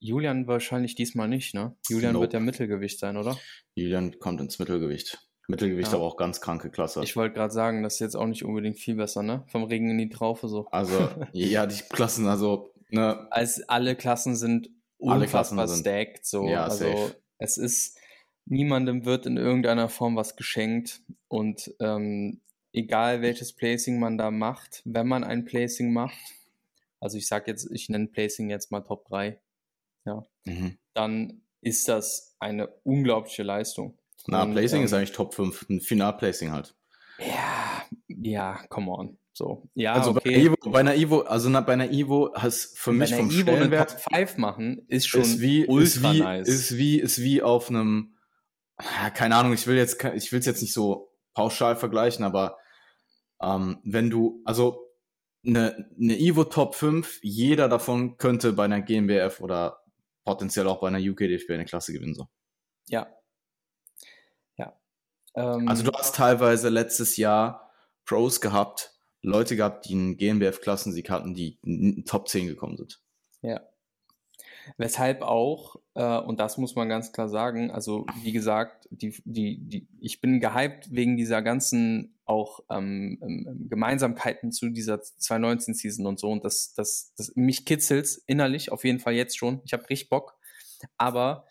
Julian 0.00 0.46
wahrscheinlich 0.46 0.94
diesmal 0.94 1.28
nicht, 1.28 1.54
ne? 1.54 1.76
Julian 1.88 2.14
nope. 2.14 2.24
wird 2.24 2.32
ja 2.32 2.40
Mittelgewicht 2.40 2.98
sein, 2.98 3.16
oder? 3.16 3.38
Julian 3.74 4.18
kommt 4.18 4.40
ins 4.40 4.58
Mittelgewicht. 4.58 5.18
Mittelgewicht 5.46 5.88
ja. 5.88 5.98
aber 5.98 6.06
auch 6.06 6.16
ganz 6.16 6.40
kranke 6.40 6.70
Klasse. 6.70 7.02
Ich 7.02 7.16
wollte 7.16 7.34
gerade 7.34 7.52
sagen, 7.52 7.82
das 7.82 7.94
ist 7.94 8.00
jetzt 8.00 8.16
auch 8.16 8.26
nicht 8.26 8.44
unbedingt 8.44 8.78
viel 8.78 8.94
besser, 8.94 9.22
ne? 9.22 9.44
Vom 9.48 9.64
Regen 9.64 9.90
in 9.90 9.98
die 9.98 10.08
Traufe 10.08 10.48
so. 10.48 10.66
Also, 10.70 11.08
ja, 11.32 11.66
die 11.66 11.82
Klassen, 11.90 12.26
also, 12.28 12.72
ne? 12.88 13.26
Als 13.30 13.68
alle 13.68 13.94
Klassen 13.94 14.36
sind 14.36 14.70
unfassbar 14.96 15.66
Klassen 15.66 15.80
stacked, 15.80 16.24
so. 16.24 16.48
Ja, 16.48 16.64
also, 16.64 16.84
safe. 16.84 17.16
es 17.38 17.58
ist, 17.58 17.98
niemandem 18.46 19.04
wird 19.04 19.26
in 19.26 19.36
irgendeiner 19.36 19.88
Form 19.88 20.16
was 20.16 20.36
geschenkt 20.36 21.02
und 21.28 21.72
ähm, 21.80 22.40
egal 22.72 23.22
welches 23.22 23.52
Placing 23.52 23.98
man 23.98 24.18
da 24.18 24.30
macht, 24.30 24.82
wenn 24.84 25.06
man 25.06 25.24
ein 25.24 25.44
Placing 25.44 25.92
macht, 25.92 26.16
also 27.00 27.16
ich 27.16 27.26
sag 27.26 27.48
jetzt, 27.48 27.70
ich 27.72 27.88
nenne 27.88 28.08
Placing 28.08 28.50
jetzt 28.50 28.70
mal 28.70 28.80
Top 28.80 29.06
3, 29.08 29.40
ja, 30.04 30.24
mhm. 30.44 30.78
dann 30.94 31.42
ist 31.60 31.88
das 31.88 32.36
eine 32.38 32.68
unglaubliche 32.84 33.42
Leistung. 33.42 33.98
Na, 34.26 34.42
und, 34.42 34.52
Placing 34.52 34.80
ähm, 34.80 34.84
ist 34.84 34.92
eigentlich 34.92 35.12
Top 35.12 35.34
5, 35.34 35.68
ein 35.68 35.80
Final-Placing 35.80 36.50
halt. 36.50 36.74
Ja, 37.18 37.84
ja, 38.08 38.66
come 38.68 38.90
on. 38.90 39.18
So, 39.32 39.68
ja, 39.74 39.94
also 39.94 40.10
okay. 40.10 40.34
bei, 40.34 40.40
Ivo, 40.42 40.56
bei 40.70 40.80
einer 40.80 40.96
Ivo, 40.96 41.20
also 41.20 41.48
na, 41.48 41.60
bei 41.60 41.72
einer 41.72 41.90
Ivo 41.90 42.30
hast 42.34 42.78
für 42.78 42.92
mich 42.92 43.14
vom 43.14 43.30
Ivo 43.30 43.42
Stellenwert 43.42 44.02
Top 44.02 44.14
5 44.14 44.36
machen 44.36 44.82
ist 44.88 45.06
schon 45.06 45.22
ist 45.22 45.40
wie, 45.40 45.66
ultra 45.66 45.82
ist 45.82 46.02
wie, 46.02 46.18
nice. 46.18 46.48
Ist 46.48 46.76
wie, 46.76 46.98
ist 46.98 47.22
wie 47.22 47.42
auf 47.42 47.70
einem, 47.70 48.16
keine 49.14 49.36
Ahnung, 49.36 49.52
ich 49.52 49.66
will 49.66 49.76
jetzt, 49.76 50.02
ich 50.14 50.32
will 50.32 50.40
es 50.40 50.46
jetzt 50.46 50.62
nicht 50.62 50.72
so 50.72 51.12
pauschal 51.34 51.76
vergleichen, 51.76 52.24
aber 52.24 52.58
ähm, 53.40 53.80
wenn 53.84 54.10
du, 54.10 54.42
also 54.44 54.86
eine, 55.46 55.90
eine 55.98 56.18
Ivo 56.18 56.44
Top 56.44 56.74
5, 56.74 57.20
jeder 57.22 57.68
davon 57.68 58.18
könnte 58.18 58.52
bei 58.52 58.64
einer 58.64 58.82
GmbF 58.82 59.40
oder 59.40 59.82
potenziell 60.24 60.68
auch 60.68 60.80
bei 60.80 60.88
einer 60.88 60.98
UKDFB 60.98 61.50
eine 61.50 61.64
Klasse 61.64 61.92
gewinnen. 61.92 62.14
So. 62.14 62.28
Ja, 62.88 63.08
ähm, 65.34 65.68
also 65.68 65.82
du 65.84 65.92
hast 65.92 66.14
teilweise 66.14 66.68
letztes 66.68 67.16
Jahr 67.16 67.70
Pros 68.04 68.40
gehabt, 68.40 68.92
Leute 69.22 69.56
gehabt, 69.56 69.86
die 69.86 69.94
einen 69.94 70.16
GmbF-Klassensieg 70.16 71.10
hatten, 71.10 71.34
die 71.34 71.58
in 71.62 72.04
Top 72.04 72.28
10 72.28 72.46
gekommen 72.46 72.76
sind. 72.76 73.00
Ja. 73.42 73.60
Weshalb 74.76 75.22
auch, 75.22 75.76
äh, 75.94 76.18
und 76.18 76.40
das 76.40 76.58
muss 76.58 76.74
man 76.74 76.88
ganz 76.88 77.12
klar 77.12 77.28
sagen, 77.28 77.70
also 77.70 78.06
wie 78.22 78.32
gesagt, 78.32 78.88
die, 78.90 79.14
die, 79.24 79.58
die, 79.58 79.88
ich 80.00 80.20
bin 80.20 80.40
gehypt 80.40 80.90
wegen 80.90 81.16
dieser 81.16 81.42
ganzen 81.42 82.14
auch 82.24 82.60
ähm, 82.70 83.18
ähm, 83.22 83.66
Gemeinsamkeiten 83.68 84.52
zu 84.52 84.70
dieser 84.70 84.96
2019-Season 84.96 86.06
und 86.06 86.20
so. 86.20 86.30
Und 86.30 86.44
das, 86.44 86.72
das, 86.74 87.12
das 87.16 87.32
mich 87.34 87.66
kitzelt 87.66 88.08
innerlich 88.26 88.70
auf 88.70 88.84
jeden 88.84 89.00
Fall 89.00 89.14
jetzt 89.14 89.36
schon. 89.36 89.60
Ich 89.64 89.72
habe 89.72 89.88
richtig 89.90 90.08
Bock. 90.10 90.38
Aber 90.96 91.46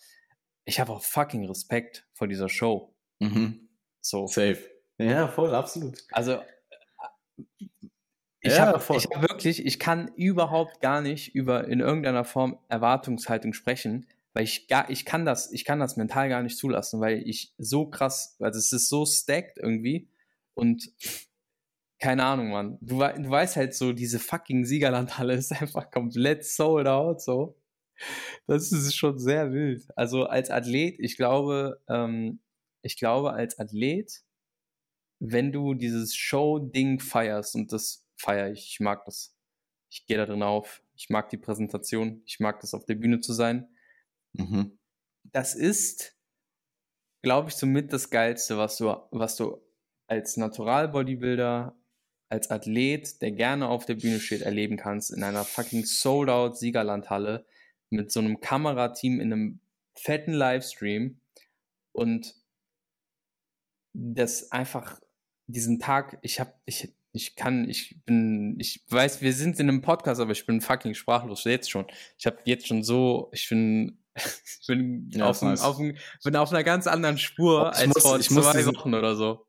ich 0.66 0.80
habe 0.80 0.92
auch 0.92 1.04
fucking 1.04 1.46
Respekt 1.46 2.08
vor 2.14 2.28
dieser 2.28 2.50
Show. 2.50 2.96
Mhm. 3.20 3.70
So. 4.02 4.28
Safe. 4.28 4.60
Ja, 4.98 5.28
voll, 5.28 5.54
absolut. 5.54 6.04
Also, 6.12 6.40
ich 8.42 8.54
ja, 8.54 8.68
habe 8.68 8.80
hab 8.80 9.22
wirklich, 9.22 9.66
ich 9.66 9.80
kann 9.80 10.12
überhaupt 10.16 10.82
gar 10.82 11.02
nicht 11.02 11.36
über 11.36 11.68
in 11.68 11.82
irgendeiner 11.82 12.24
Form 12.24 12.58
Erwartungshaltung 12.70 13.54
sprechen, 13.54 14.08
weil 14.34 14.44
ich 14.44 14.68
gar, 14.68 14.90
ich 14.90 15.06
kann 15.06 15.26
das, 15.26 15.52
ich 15.52 15.66
kann 15.66 15.80
das 15.80 15.98
mental 15.98 16.30
gar 16.30 16.42
nicht 16.42 16.58
zulassen, 16.58 17.02
weil 17.02 17.22
ich 17.28 17.54
so 17.58 17.90
krass, 17.90 18.38
also 18.40 18.58
es 18.58 18.72
ist 18.72 18.88
so 18.88 19.06
stacked 19.06 19.58
irgendwie 19.58 20.08
und 20.54 20.90
keine 22.00 22.24
Ahnung, 22.24 22.52
Mann. 22.52 22.78
Du, 22.82 23.00
du 23.00 23.30
weißt 23.30 23.58
halt 23.58 23.76
so, 23.76 23.92
diese 23.92 24.20
fucking 24.20 24.66
Siegerlandhalle 24.66 25.34
ist 25.36 25.52
einfach 25.52 25.92
komplett 25.92 26.46
sold 26.46 26.88
out, 26.88 27.22
so. 27.22 27.58
Das 28.48 28.72
ist 28.72 28.96
schon 28.96 29.20
sehr 29.20 29.52
wild. 29.52 29.86
Also 29.98 30.26
als 30.26 30.50
Athlet, 30.50 30.98
ich 31.00 31.18
glaube, 31.18 31.82
ähm, 31.90 32.40
ich 32.82 32.98
glaube, 32.98 33.34
als 33.34 33.60
Athlet, 33.60 34.22
wenn 35.20 35.52
du 35.52 35.74
dieses 35.74 36.16
Show-Ding 36.16 37.02
feierst, 37.02 37.56
und 37.56 37.74
das 37.74 38.06
feiere 38.20 38.52
ich, 38.52 38.68
ich 38.68 38.80
mag 38.80 39.06
das. 39.06 39.36
Ich 39.92 40.06
gehe 40.06 40.18
da 40.18 40.26
drin 40.26 40.44
auf, 40.44 40.84
ich 40.94 41.10
mag 41.10 41.30
die 41.30 41.38
Präsentation, 41.38 42.22
ich 42.26 42.40
mag 42.40 42.60
das 42.60 42.74
auf 42.74 42.86
der 42.86 42.96
Bühne 42.96 43.22
zu 43.22 43.34
sein. 43.34 43.68
Mhm. 44.34 44.78
Das 45.24 45.56
ist, 45.56 46.16
glaube 47.24 47.50
ich, 47.50 47.56
somit 47.56 47.92
das 47.92 48.10
Geilste, 48.12 48.58
was 48.58 48.78
du, 48.78 48.96
was 49.12 49.36
du 49.36 49.62
als 50.08 50.38
Natural-Bodybuilder, 50.38 51.76
als 52.30 52.52
Athlet, 52.52 53.22
der 53.22 53.32
gerne 53.32 53.68
auf 53.68 53.86
der 53.86 53.96
Bühne 53.96 54.20
steht, 54.20 54.42
erleben 54.42 54.78
kannst, 54.78 55.12
in 55.12 55.24
einer 55.24 55.44
fucking 55.44 55.86
Sold-Out-Siegerlandhalle 55.86 57.46
mit 57.90 58.12
so 58.12 58.20
einem 58.20 58.40
Kamerateam 58.40 59.20
in 59.20 59.34
einem 59.34 59.60
fetten 59.96 60.34
Livestream 60.34 61.20
und 61.92 62.36
das 63.94 64.52
einfach 64.52 65.02
diesen 65.48 65.80
Tag, 65.80 66.20
ich 66.22 66.40
habe, 66.40 66.54
ich, 66.66 66.94
ich 67.12 67.36
kann, 67.36 67.68
ich 67.68 67.98
bin, 68.06 68.56
ich 68.60 68.84
weiß, 68.90 69.22
wir 69.22 69.34
sind 69.34 69.60
in 69.60 69.70
einem 69.70 69.82
Podcast, 69.82 70.22
aber 70.22 70.32
ich 70.32 70.46
bin 70.46 70.62
fucking 70.62 70.94
sprachlos 70.94 71.44
jetzt 71.44 71.72
schon. 71.72 71.86
Ich 72.18 72.26
habe 72.26 72.38
jetzt 72.46 72.68
schon 72.68 72.84
so, 72.84 73.30
ich 73.32 73.50
bin, 73.50 74.00
ich 74.16 74.68
bin, 74.68 75.10
ja, 75.12 75.26
auf, 75.26 75.42
nice. 75.42 75.62
auf, 75.62 75.78
bin 75.78 76.36
auf 76.36 76.52
einer 76.52 76.64
ganz 76.64 76.88
anderen 76.88 77.18
Spur 77.18 77.72
ich 77.74 77.80
als 77.80 77.88
muss, 77.88 78.04
vor 78.04 78.20
zwei 78.20 78.58
diesen, 78.58 78.76
Wochen 78.76 78.94
oder 78.94 79.16
so. 79.16 79.46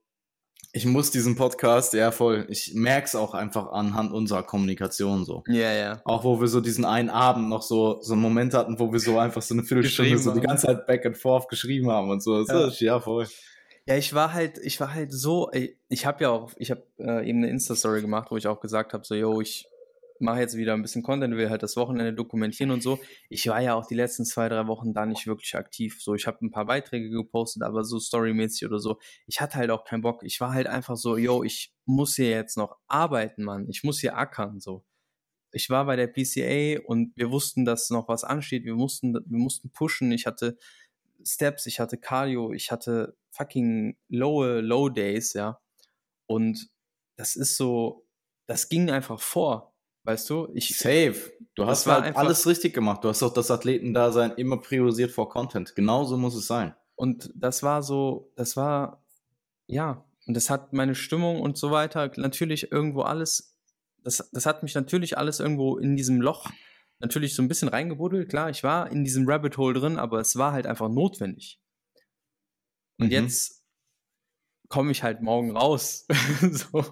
Ich 0.72 0.86
muss 0.86 1.10
diesen 1.10 1.36
Podcast, 1.36 1.92
ja 1.92 2.12
voll, 2.12 2.46
ich 2.48 2.72
merke 2.74 3.06
es 3.06 3.14
auch 3.14 3.34
einfach 3.34 3.72
anhand 3.72 4.12
unserer 4.12 4.44
Kommunikation 4.44 5.24
so. 5.24 5.42
Ja, 5.48 5.54
yeah, 5.54 5.72
ja. 5.72 5.78
Yeah. 5.78 6.02
Auch 6.04 6.24
wo 6.24 6.40
wir 6.40 6.48
so 6.48 6.60
diesen 6.60 6.84
einen 6.84 7.10
Abend 7.10 7.48
noch 7.48 7.62
so, 7.62 8.00
so 8.00 8.14
einen 8.14 8.22
Moment 8.22 8.54
hatten, 8.54 8.78
wo 8.78 8.90
wir 8.90 9.00
so 9.00 9.18
einfach 9.18 9.42
so 9.42 9.52
eine 9.52 9.64
Viertelstunde 9.64 10.16
so 10.16 10.32
die 10.32 10.40
ganze 10.40 10.68
Zeit 10.68 10.86
back 10.86 11.04
and 11.04 11.18
forth 11.18 11.48
geschrieben 11.48 11.90
haben 11.90 12.08
und 12.08 12.22
so. 12.22 12.42
Ja, 12.46 12.68
ja 12.68 13.00
voll. 13.00 13.26
Ja, 13.86 13.96
ich 13.96 14.14
war 14.14 14.32
halt, 14.32 14.58
ich 14.58 14.78
war 14.80 14.94
halt 14.94 15.12
so, 15.12 15.50
ich 15.88 16.06
habe 16.06 16.24
ja 16.24 16.30
auch, 16.30 16.52
ich 16.56 16.70
habe 16.70 16.86
äh, 16.98 17.28
eben 17.28 17.38
eine 17.38 17.48
Insta-Story 17.50 18.02
gemacht, 18.02 18.30
wo 18.30 18.36
ich 18.36 18.46
auch 18.46 18.60
gesagt 18.60 18.92
habe, 18.92 19.04
so, 19.04 19.14
yo, 19.14 19.40
ich 19.40 19.66
mache 20.20 20.40
jetzt 20.40 20.56
wieder 20.56 20.74
ein 20.74 20.82
bisschen 20.82 21.02
Content, 21.02 21.34
will 21.36 21.50
halt 21.50 21.62
das 21.62 21.76
Wochenende 21.76 22.12
dokumentieren 22.12 22.70
und 22.70 22.82
so. 22.82 23.00
Ich 23.30 23.46
war 23.48 23.60
ja 23.60 23.74
auch 23.74 23.86
die 23.86 23.94
letzten 23.94 24.24
zwei, 24.24 24.48
drei 24.48 24.66
Wochen 24.66 24.92
da 24.92 25.06
nicht 25.06 25.26
wirklich 25.26 25.54
aktiv. 25.56 26.00
So, 26.00 26.14
ich 26.14 26.26
habe 26.26 26.44
ein 26.44 26.50
paar 26.50 26.66
Beiträge 26.66 27.10
gepostet, 27.10 27.62
aber 27.62 27.84
so 27.84 27.98
storymäßig 27.98 28.66
oder 28.66 28.78
so. 28.78 28.98
Ich 29.26 29.40
hatte 29.40 29.56
halt 29.56 29.70
auch 29.70 29.84
keinen 29.84 30.02
Bock. 30.02 30.22
Ich 30.22 30.40
war 30.40 30.52
halt 30.52 30.66
einfach 30.66 30.96
so, 30.96 31.16
yo, 31.16 31.42
ich 31.42 31.72
muss 31.86 32.16
hier 32.16 32.30
jetzt 32.30 32.56
noch 32.56 32.76
arbeiten, 32.86 33.44
Mann. 33.44 33.66
Ich 33.68 33.82
muss 33.82 34.00
hier 34.00 34.16
ackern, 34.16 34.60
so. 34.60 34.84
Ich 35.52 35.70
war 35.70 35.86
bei 35.86 35.96
der 35.96 36.06
PCA 36.06 36.80
und 36.86 37.12
wir 37.16 37.30
wussten, 37.30 37.64
dass 37.64 37.90
noch 37.90 38.08
was 38.08 38.22
ansteht. 38.24 38.64
Wir 38.64 38.74
mussten, 38.74 39.14
wir 39.14 39.38
mussten 39.38 39.70
pushen. 39.72 40.12
Ich 40.12 40.26
hatte 40.26 40.58
Steps, 41.24 41.66
ich 41.66 41.80
hatte 41.80 41.98
Cardio, 41.98 42.52
ich 42.52 42.70
hatte 42.70 43.16
fucking 43.30 43.96
low, 44.08 44.44
low 44.60 44.88
Days, 44.88 45.32
ja. 45.32 45.60
Und 46.26 46.68
das 47.16 47.36
ist 47.36 47.56
so, 47.56 48.06
das 48.46 48.68
ging 48.68 48.90
einfach 48.90 49.20
vor, 49.20 49.74
weißt 50.04 50.30
du? 50.30 50.48
Ich, 50.54 50.76
Safe. 50.76 51.32
Du 51.54 51.66
hast 51.66 51.86
halt 51.86 52.16
alles 52.16 52.46
richtig 52.46 52.74
gemacht. 52.74 53.04
Du 53.04 53.08
hast 53.08 53.22
auch 53.22 53.32
das 53.32 53.50
Athletendasein 53.50 54.32
immer 54.32 54.58
priorisiert 54.58 55.10
vor 55.10 55.28
Content. 55.28 55.74
Genauso 55.74 56.16
muss 56.16 56.34
es 56.34 56.46
sein. 56.46 56.74
Und 56.96 57.30
das 57.34 57.62
war 57.62 57.82
so, 57.82 58.32
das 58.36 58.56
war, 58.56 59.02
ja, 59.66 60.04
und 60.26 60.34
das 60.34 60.50
hat 60.50 60.72
meine 60.72 60.94
Stimmung 60.94 61.40
und 61.40 61.56
so 61.58 61.70
weiter 61.70 62.10
natürlich 62.16 62.70
irgendwo 62.70 63.02
alles, 63.02 63.56
das, 64.04 64.28
das 64.32 64.46
hat 64.46 64.62
mich 64.62 64.74
natürlich 64.74 65.18
alles 65.18 65.40
irgendwo 65.40 65.78
in 65.78 65.96
diesem 65.96 66.20
Loch 66.20 66.50
natürlich 67.00 67.34
so 67.34 67.42
ein 67.42 67.48
bisschen 67.48 67.68
reingebuddelt. 67.68 68.28
Klar, 68.28 68.50
ich 68.50 68.62
war 68.62 68.90
in 68.90 69.04
diesem 69.04 69.28
Rabbit 69.28 69.56
Hole 69.56 69.78
drin, 69.78 69.98
aber 69.98 70.20
es 70.20 70.36
war 70.36 70.52
halt 70.52 70.66
einfach 70.66 70.88
notwendig. 70.88 71.58
Und 72.98 73.06
mhm. 73.06 73.12
jetzt 73.12 73.62
komme 74.68 74.92
ich 74.92 75.02
halt 75.02 75.20
morgen 75.20 75.56
raus. 75.56 76.06
so. 76.40 76.84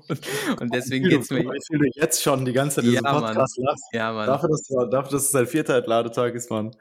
Und 0.60 0.74
deswegen 0.74 1.08
geht 1.08 1.22
es 1.22 1.30
mir. 1.30 1.40
Ich 1.54 1.66
fühle 1.66 1.88
jetzt 1.94 2.22
schon 2.22 2.44
die 2.44 2.52
ganze 2.52 2.82
Zeit 2.82 2.90
ja, 2.90 3.00
Podcast 3.00 3.58
Mann. 3.58 3.76
Ja, 3.92 4.12
Mann. 4.12 4.26
Dafür, 4.26 4.48
dass, 4.48 4.62
dafür, 4.66 5.10
dass 5.10 5.28
es 5.28 5.34
ein 5.34 5.46
vierter 5.46 5.80
Ladetag 5.86 6.34
ist, 6.34 6.50
Mann. 6.50 6.74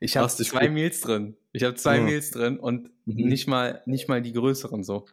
Ich 0.00 0.16
habe 0.16 0.28
zwei 0.28 0.66
gut. 0.66 0.74
Meals 0.74 1.00
drin. 1.00 1.36
Ich 1.52 1.64
habe 1.64 1.74
zwei 1.74 1.96
ja. 1.96 2.02
Meals 2.02 2.30
drin 2.30 2.58
und 2.58 2.90
mhm. 3.06 3.28
nicht 3.28 3.46
mal 3.46 3.82
nicht 3.86 4.08
mal 4.08 4.22
die 4.22 4.32
größeren 4.32 4.84
so. 4.84 5.06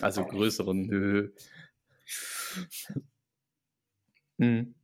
Also 0.00 0.24
größeren. 0.24 1.32
mhm. 4.36 4.74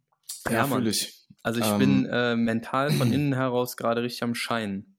Ja, 0.46 0.52
ja 0.52 0.66
fühle 0.66 0.90
ich. 0.90 1.25
Also 1.46 1.60
ich 1.60 1.66
ähm, 1.66 1.78
bin 1.78 2.06
äh, 2.06 2.34
mental 2.34 2.90
von 2.90 3.12
innen 3.12 3.32
heraus 3.32 3.76
gerade 3.76 4.02
richtig 4.02 4.24
am 4.24 4.34
Scheinen. 4.34 4.98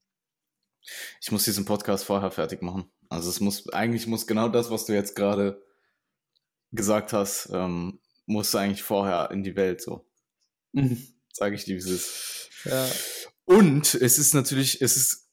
Ich 1.19 1.29
muss 1.29 1.43
diesen 1.43 1.65
Podcast 1.65 2.05
vorher 2.05 2.31
fertig 2.31 2.61
machen. 2.61 2.89
Also 3.09 3.29
es 3.29 3.41
muss, 3.41 3.67
eigentlich 3.73 4.07
muss 4.07 4.27
genau 4.27 4.47
das, 4.47 4.71
was 4.71 4.85
du 4.85 4.93
jetzt 4.93 5.13
gerade 5.17 5.61
gesagt 6.71 7.11
hast, 7.11 7.49
ähm, 7.51 7.99
musst 8.27 8.53
du 8.53 8.59
eigentlich 8.59 8.81
vorher 8.81 9.29
in 9.31 9.43
die 9.43 9.57
Welt 9.57 9.81
so. 9.81 10.07
Mhm. 10.71 11.05
Sage 11.33 11.55
ich 11.55 11.65
dir, 11.65 11.75
wie 11.75 11.79
es 11.79 11.89
ist. 11.89 12.49
Ja. 12.63 12.87
Und 13.43 13.93
es 13.95 14.17
ist 14.17 14.33
natürlich, 14.33 14.81
es 14.81 14.95
ist, 14.95 15.27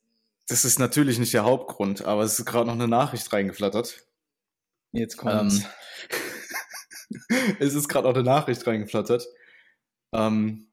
das 0.48 0.64
ist 0.64 0.80
natürlich 0.80 1.20
nicht 1.20 1.32
der 1.32 1.44
Hauptgrund, 1.44 2.04
aber 2.04 2.24
es 2.24 2.40
ist 2.40 2.44
gerade 2.44 2.66
noch 2.66 2.74
eine 2.74 2.88
Nachricht 2.88 3.32
reingeflattert. 3.32 4.04
Jetzt 4.90 5.16
kommt's. 5.16 5.60
Ähm, 7.30 7.56
es 7.60 7.74
ist 7.74 7.86
gerade 7.86 8.08
auch 8.08 8.14
eine 8.14 8.24
Nachricht 8.24 8.66
reingeflattert. 8.66 9.28
Ähm, 10.12 10.72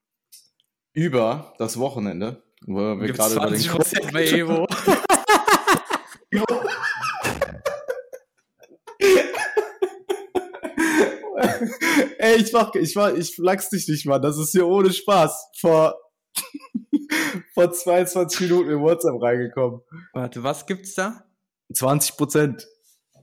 über 0.94 1.54
das 1.58 1.78
Wochenende, 1.80 2.44
wo 2.66 3.00
wir 3.00 3.12
gerade 3.12 3.36
über 3.36 3.50
den 3.50 3.64
Prozent 3.64 4.12
bei 4.12 4.26
Evo. 4.26 4.68
Ey, 12.18 12.36
ich 12.38 12.54
mach, 12.54 12.74
ich 12.76 12.96
war, 12.96 13.16
ich 13.16 13.36
flachs 13.36 13.70
dich 13.70 13.88
nicht, 13.88 14.06
Mann. 14.06 14.22
Das 14.22 14.38
ist 14.38 14.52
hier 14.52 14.68
ohne 14.68 14.92
Spaß. 14.94 15.52
Vor, 15.60 15.96
vor 17.54 17.72
22 17.72 18.42
Minuten 18.42 18.70
in 18.70 18.80
WhatsApp 18.80 19.22
reingekommen. 19.22 19.82
Warte, 20.14 20.44
was 20.44 20.66
gibt's 20.66 20.94
da? 20.94 21.26
20 21.74 22.18
Prozent. 22.18 22.68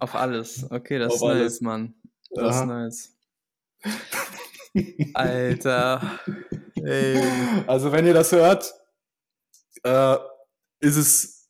Auf 0.00 0.14
alles. 0.14 0.66
Okay, 0.70 0.98
das 0.98 1.12
Auf 1.12 1.16
ist 1.16 1.22
nice, 1.22 1.36
alles. 1.36 1.60
Mann. 1.60 1.94
Das 2.30 2.56
Aha. 2.56 2.60
ist 2.60 2.66
nice. 2.66 3.14
Alter. 5.14 6.20
Ey. 6.84 7.20
Also, 7.66 7.92
wenn 7.92 8.06
ihr 8.06 8.14
das 8.14 8.32
hört, 8.32 8.72
äh, 9.82 10.16
ist 10.80 10.96
es 10.96 11.48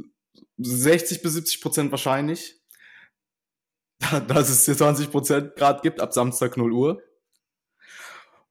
60 0.58 1.22
bis 1.22 1.34
70 1.34 1.60
Prozent 1.60 1.90
wahrscheinlich, 1.90 2.60
dass 4.28 4.48
es 4.48 4.64
20 4.64 5.10
Prozent 5.10 5.56
Grad 5.56 5.82
gibt 5.82 6.00
ab 6.00 6.12
Samstag 6.12 6.56
0 6.56 6.72
Uhr. 6.72 7.02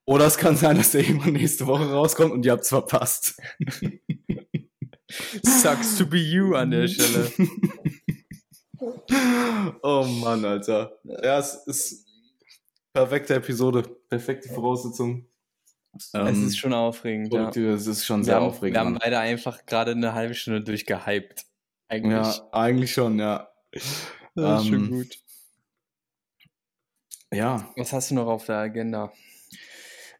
Oder 0.06 0.26
es 0.26 0.38
kann 0.38 0.56
sein, 0.56 0.78
dass 0.78 0.92
der 0.92 1.02
irgendwann 1.02 1.34
nächste 1.34 1.68
Woche 1.68 1.92
rauskommt 1.92 2.32
und 2.32 2.46
ihr 2.46 2.54
habt 2.54 2.63
es 2.63 2.70
verpasst. 2.70 3.38
Sucks 5.44 5.98
to 5.98 6.06
be 6.06 6.18
you 6.18 6.56
an 6.56 6.72
der 6.72 6.88
Stelle. 6.88 7.32
oh 9.84 10.04
Mann, 10.04 10.46
Alter. 10.46 10.98
Ja, 11.04 11.40
es 11.40 11.56
ist 11.66 12.08
perfekte 12.94 13.36
Episode, 13.36 13.84
perfekte 14.10 14.50
Voraussetzung. 14.50 15.28
Es 16.01 16.13
ähm, 16.13 16.47
ist 16.47 16.57
schon 16.57 16.73
aufregend. 16.73 17.33
Ja. 17.33 17.49
Es 17.49 17.88
ist 17.88 18.05
schon 18.05 18.21
wir 18.21 18.25
sehr 18.25 18.36
haben, 18.36 18.45
aufregend. 18.45 18.75
Wir 18.75 18.81
haben 18.81 18.97
beide 18.99 19.19
einfach 19.19 19.65
gerade 19.65 19.91
eine 19.91 20.13
halbe 20.13 20.33
Stunde 20.33 20.62
durchgehypt. 20.62 21.45
Eigentlich. 21.89 22.13
Ja, 22.13 22.49
eigentlich 22.51 22.91
schon, 22.91 23.19
ja. 23.19 23.49
Das 23.71 23.83
ist 24.62 24.67
ähm, 24.67 24.73
schon 24.73 24.89
gut. 24.91 25.17
Ja. 27.33 27.71
Was 27.75 27.93
hast 27.93 28.12
du 28.12 28.15
noch 28.15 28.27
auf 28.27 28.45
der 28.45 28.57
Agenda? 28.57 29.12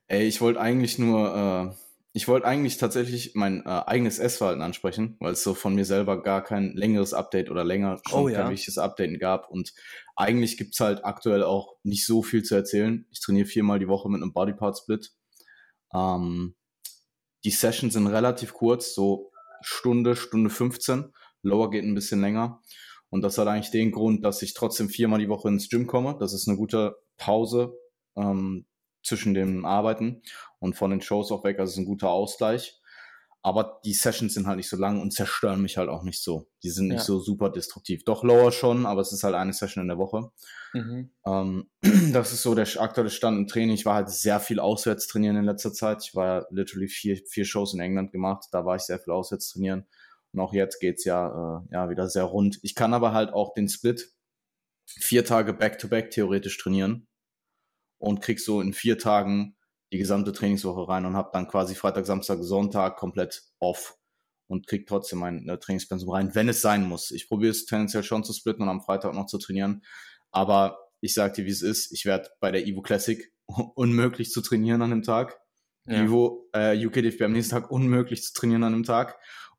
Ey, 0.08 0.28
ich 0.28 0.42
wollte 0.42 0.60
eigentlich 0.60 0.98
nur, 1.00 1.76
äh, 1.76 1.76
ich 2.14 2.28
wollte 2.28 2.48
eigentlich 2.48 2.78
tatsächlich 2.78 3.34
mein 3.36 3.66
äh, 3.66 3.84
eigenes 3.86 4.20
Essverhalten 4.20 4.62
ansprechen, 4.62 5.18
weil 5.20 5.34
es 5.34 5.44
so 5.44 5.54
von 5.54 5.76
mir 5.76 5.86
selber 5.86 6.24
gar 6.24 6.44
kein 6.44 6.74
längeres 6.74 7.14
Update 7.14 7.50
oder 7.50 7.64
länger 7.64 8.00
schon 8.08 8.24
oh, 8.24 8.28
ja. 8.30 8.42
kein 8.42 8.52
wichtiges 8.52 8.78
Update 8.78 9.20
gab. 9.20 9.50
Und 9.50 9.74
eigentlich 10.16 10.58
gibt's 10.58 10.80
halt 10.80 11.04
aktuell 11.06 11.44
auch 11.44 11.76
nicht 11.84 12.06
so 12.06 12.24
viel 12.24 12.44
zu 12.44 12.56
erzählen. 12.56 13.06
Ich 13.12 13.22
trainiere 13.22 13.48
viermal 13.48 13.80
die 13.80 13.88
Woche 13.88 14.10
mit 14.10 14.22
einem 14.22 14.34
Bodypart-Split. 14.34 15.12
Ähm, 15.94 16.56
die 17.44 17.52
Sessions 17.52 17.94
sind 17.94 18.08
relativ 18.08 18.54
kurz, 18.54 18.94
so 18.94 19.32
Stunde, 19.62 20.16
Stunde 20.16 20.50
15. 20.50 21.14
Lower 21.44 21.70
geht 21.70 21.84
ein 21.84 21.96
bisschen 21.96 22.22
länger. 22.22 22.62
Und 23.10 23.22
das 23.22 23.38
hat 23.38 23.48
eigentlich 23.48 23.72
den 23.72 23.92
Grund, 23.92 24.26
dass 24.26 24.42
ich 24.42 24.54
trotzdem 24.54 24.90
viermal 24.90 25.20
die 25.20 25.30
Woche 25.30 25.48
ins 25.48 25.70
Gym 25.70 25.88
komme. 25.88 26.18
Das 26.20 26.34
ist 26.34 26.48
eine 26.48 26.58
gute 26.58 26.98
Pause. 27.18 27.74
Ähm, 28.16 28.66
zwischen 29.08 29.34
dem 29.34 29.66
Arbeiten 29.66 30.22
und 30.60 30.76
von 30.76 30.92
den 30.92 31.02
Shows 31.02 31.32
auch 31.32 31.44
weg. 31.44 31.60
Also 31.60 31.72
ist 31.72 31.78
ein 31.78 31.86
guter 31.86 32.10
Ausgleich. 32.10 32.80
Aber 33.44 33.80
die 33.86 33.94
Sessions 33.94 34.34
sind 34.34 34.48
halt 34.48 34.58
nicht 34.58 34.70
so 34.70 34.78
lang 34.78 35.00
und 35.02 35.14
zerstören 35.14 35.62
mich 35.62 35.78
halt 35.78 35.90
auch 35.90 36.04
nicht 36.04 36.22
so. 36.22 36.50
Die 36.64 36.70
sind 36.70 36.88
nicht 36.88 36.98
ja. 36.98 37.04
so 37.04 37.20
super 37.20 37.50
destruktiv. 37.50 38.04
Doch 38.04 38.24
lower 38.24 38.52
schon, 38.52 38.86
aber 38.86 39.02
es 39.02 39.14
ist 39.14 39.24
halt 39.24 39.36
eine 39.36 39.54
Session 39.54 39.84
in 39.84 39.88
der 39.88 39.98
Woche. 39.98 40.32
Mhm. 40.74 41.12
Ähm, 41.26 41.70
das 42.14 42.34
ist 42.34 42.42
so 42.42 42.56
der 42.56 42.68
aktuelle 42.80 43.10
Stand 43.10 43.38
im 43.38 43.48
Training. 43.48 43.76
Ich 43.76 43.86
war 43.86 43.96
halt 43.96 44.10
sehr 44.10 44.40
viel 44.40 44.60
auswärts 44.60 45.08
trainieren 45.08 45.38
in 45.38 45.46
letzter 45.46 45.72
Zeit. 45.72 46.04
Ich 46.04 46.16
war 46.16 46.26
ja 46.26 46.46
literally 46.50 46.88
vier, 46.88 47.18
vier 47.30 47.46
Shows 47.46 47.74
in 47.74 47.80
England 47.80 48.12
gemacht. 48.12 48.46
Da 48.52 48.66
war 48.66 48.76
ich 48.76 48.82
sehr 48.84 49.00
viel 49.00 49.14
auswärts 49.14 49.50
trainieren. 49.50 49.86
Und 50.34 50.40
auch 50.40 50.54
jetzt 50.54 50.80
geht's 50.80 51.06
ja, 51.06 51.62
äh, 51.62 51.74
ja 51.74 51.90
wieder 51.90 52.10
sehr 52.10 52.24
rund. 52.24 52.60
Ich 52.64 52.76
kann 52.76 52.94
aber 52.94 53.14
halt 53.14 53.32
auch 53.34 53.54
den 53.54 53.70
Split 53.70 54.14
vier 54.86 55.26
Tage 55.26 55.54
back-to-back 55.54 56.06
-back 56.08 56.12
theoretisch 56.12 56.58
trainieren 56.58 57.08
und 57.98 58.22
krieg 58.22 58.40
so 58.40 58.62
in 58.62 58.74
vier 58.74 58.98
Tagen 58.98 59.57
die 59.92 59.98
gesamte 59.98 60.34
Trainingswoche 60.34 60.88
rein 60.88 61.06
und 61.06 61.16
habe 61.16 61.30
dann 61.34 61.48
quasi 61.48 61.76
Freitag, 61.76 62.06
Samstag, 62.06 62.40
Sonntag 62.42 62.98
komplett 62.98 63.44
off 63.60 63.98
und 64.48 64.68
krieg 64.68 64.88
trotzdem 64.88 65.20
mein 65.20 65.48
äh, 65.48 65.58
Trainingspensum 65.58 66.10
rein, 66.10 66.36
wenn 66.36 66.50
es 66.50 66.62
sein 66.62 66.88
muss. 66.88 67.12
Ich 67.12 67.28
probiere 67.28 67.52
es 67.52 67.66
tendenziell 67.66 68.04
schon 68.04 68.24
zu 68.24 68.34
splitten 68.34 68.64
und 68.64 68.70
am 68.70 68.82
Freitag 68.82 69.14
noch 69.14 69.28
zu 69.28 69.38
trainieren, 69.38 69.84
aber 70.32 70.78
ich 71.00 71.14
sag 71.14 71.34
dir, 71.36 71.46
wie 71.46 71.52
es 71.52 71.62
ist. 71.62 71.92
Ich 71.92 72.06
werde 72.06 72.30
bei 72.40 72.52
der 72.52 72.66
Evo 72.66 72.82
Classic 72.82 73.32
unmöglich 73.76 74.32
zu 74.32 74.42
trainieren 74.42 74.82
an 74.82 74.90
dem 74.90 75.04
Tag. 75.04 75.40
Ja. 75.86 76.04
Evo, 76.04 76.50
äh, 76.54 76.86
UKDFB 76.86 77.22
am 77.24 77.32
nächsten 77.32 77.56
Tag 77.56 77.72
unmöglich 77.72 78.24
zu 78.24 78.34
trainieren 78.34 78.64
an 78.64 78.74
dem 78.74 78.84
Tag. 78.84 79.18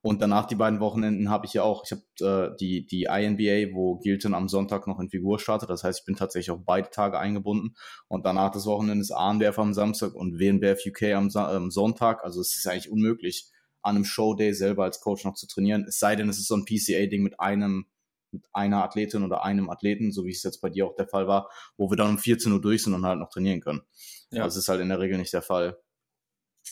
Und 0.09 0.23
danach 0.23 0.47
die 0.47 0.55
beiden 0.55 0.81
Wochenenden 0.81 1.29
habe 1.29 1.45
ich 1.45 1.53
ja 1.53 1.65
auch, 1.65 1.85
ich 1.85 1.93
habe 1.93 2.53
äh, 2.55 2.57
die, 2.57 2.87
die 2.87 3.03
INBA, 3.11 3.75
wo 3.75 3.99
Gilton 3.99 4.33
am 4.33 4.49
Sonntag 4.49 4.87
noch 4.87 5.01
in 5.01 5.11
Figur 5.11 5.39
startet. 5.39 5.69
Das 5.69 5.85
heißt, 5.85 6.01
ich 6.01 6.07
bin 6.07 6.17
tatsächlich 6.17 6.51
auf 6.51 6.65
beide 6.65 6.89
Tage 6.89 7.19
eingebunden. 7.19 7.77
Und 8.09 8.25
danach 8.25 8.51
das 8.51 8.65
Wochenende 8.65 9.03
ist 9.03 9.11
ANBF 9.11 9.59
am 9.59 9.75
Samstag 9.75 10.15
und 10.15 10.39
WNBF 10.39 10.81
UK 10.87 11.15
am, 11.15 11.29
am 11.37 11.71
Sonntag. 11.71 12.25
Also 12.25 12.41
es 12.41 12.57
ist 12.57 12.67
eigentlich 12.67 12.91
unmöglich, 12.91 13.51
an 13.83 13.97
einem 13.97 14.07
Showday 14.07 14.55
selber 14.55 14.85
als 14.85 15.03
Coach 15.03 15.27
noch 15.27 15.35
zu 15.35 15.47
trainieren. 15.47 15.85
Es 15.87 15.99
sei 15.99 16.17
denn, 16.17 16.31
es 16.31 16.39
ist 16.39 16.49
so 16.49 16.57
ein 16.57 16.65
PCA-Ding 16.65 17.23
mit 17.23 17.39
einem 17.39 17.85
mit 18.31 18.47
einer 18.55 18.85
Athletin 18.85 19.25
oder 19.25 19.43
einem 19.43 19.69
Athleten, 19.69 20.11
so 20.11 20.25
wie 20.25 20.31
es 20.31 20.43
jetzt 20.43 20.63
bei 20.63 20.71
dir 20.71 20.87
auch 20.87 20.95
der 20.95 21.09
Fall 21.09 21.27
war, 21.27 21.51
wo 21.77 21.91
wir 21.91 21.97
dann 21.97 22.11
um 22.11 22.19
14 22.19 22.51
Uhr 22.51 22.61
durch 22.63 22.83
sind 22.83 22.95
und 22.95 23.05
halt 23.05 23.19
noch 23.19 23.29
trainieren 23.29 23.61
können. 23.61 23.83
Ja. 24.31 24.45
Das 24.45 24.57
ist 24.57 24.69
halt 24.69 24.81
in 24.81 24.89
der 24.89 25.01
Regel 25.01 25.19
nicht 25.19 25.35
der 25.35 25.43
Fall 25.43 25.79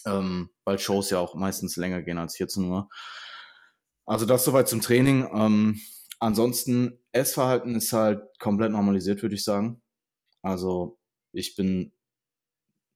ähm, 0.04 0.50
weil 0.64 0.78
Shows 0.78 1.10
ja 1.10 1.18
auch 1.18 1.34
meistens 1.34 1.76
länger 1.76 2.02
gehen 2.02 2.18
als 2.18 2.36
14 2.36 2.64
Uhr. 2.64 2.88
Also 4.06 4.24
das 4.24 4.44
soweit 4.44 4.68
zum 4.68 4.80
Training. 4.80 5.28
Ähm, 5.32 5.80
ansonsten, 6.18 6.98
Essverhalten 7.12 7.74
ist 7.74 7.92
halt 7.92 8.22
komplett 8.38 8.72
normalisiert, 8.72 9.22
würde 9.22 9.34
ich 9.34 9.44
sagen. 9.44 9.82
Also 10.42 10.98
ich 11.32 11.56
bin 11.56 11.92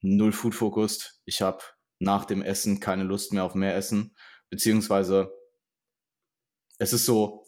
null 0.03 0.33
Food-focused. 0.33 1.20
Ich 1.25 1.42
habe 1.42 1.62
nach 1.99 2.25
dem 2.25 2.42
Essen 2.42 2.81
keine 2.81 3.03
Lust 3.03 3.33
mehr 3.33 3.44
auf 3.44 3.55
mehr 3.55 3.75
Essen. 3.75 4.16
Beziehungsweise 4.49 5.33
es 6.79 6.92
ist 6.92 7.05
so, 7.05 7.44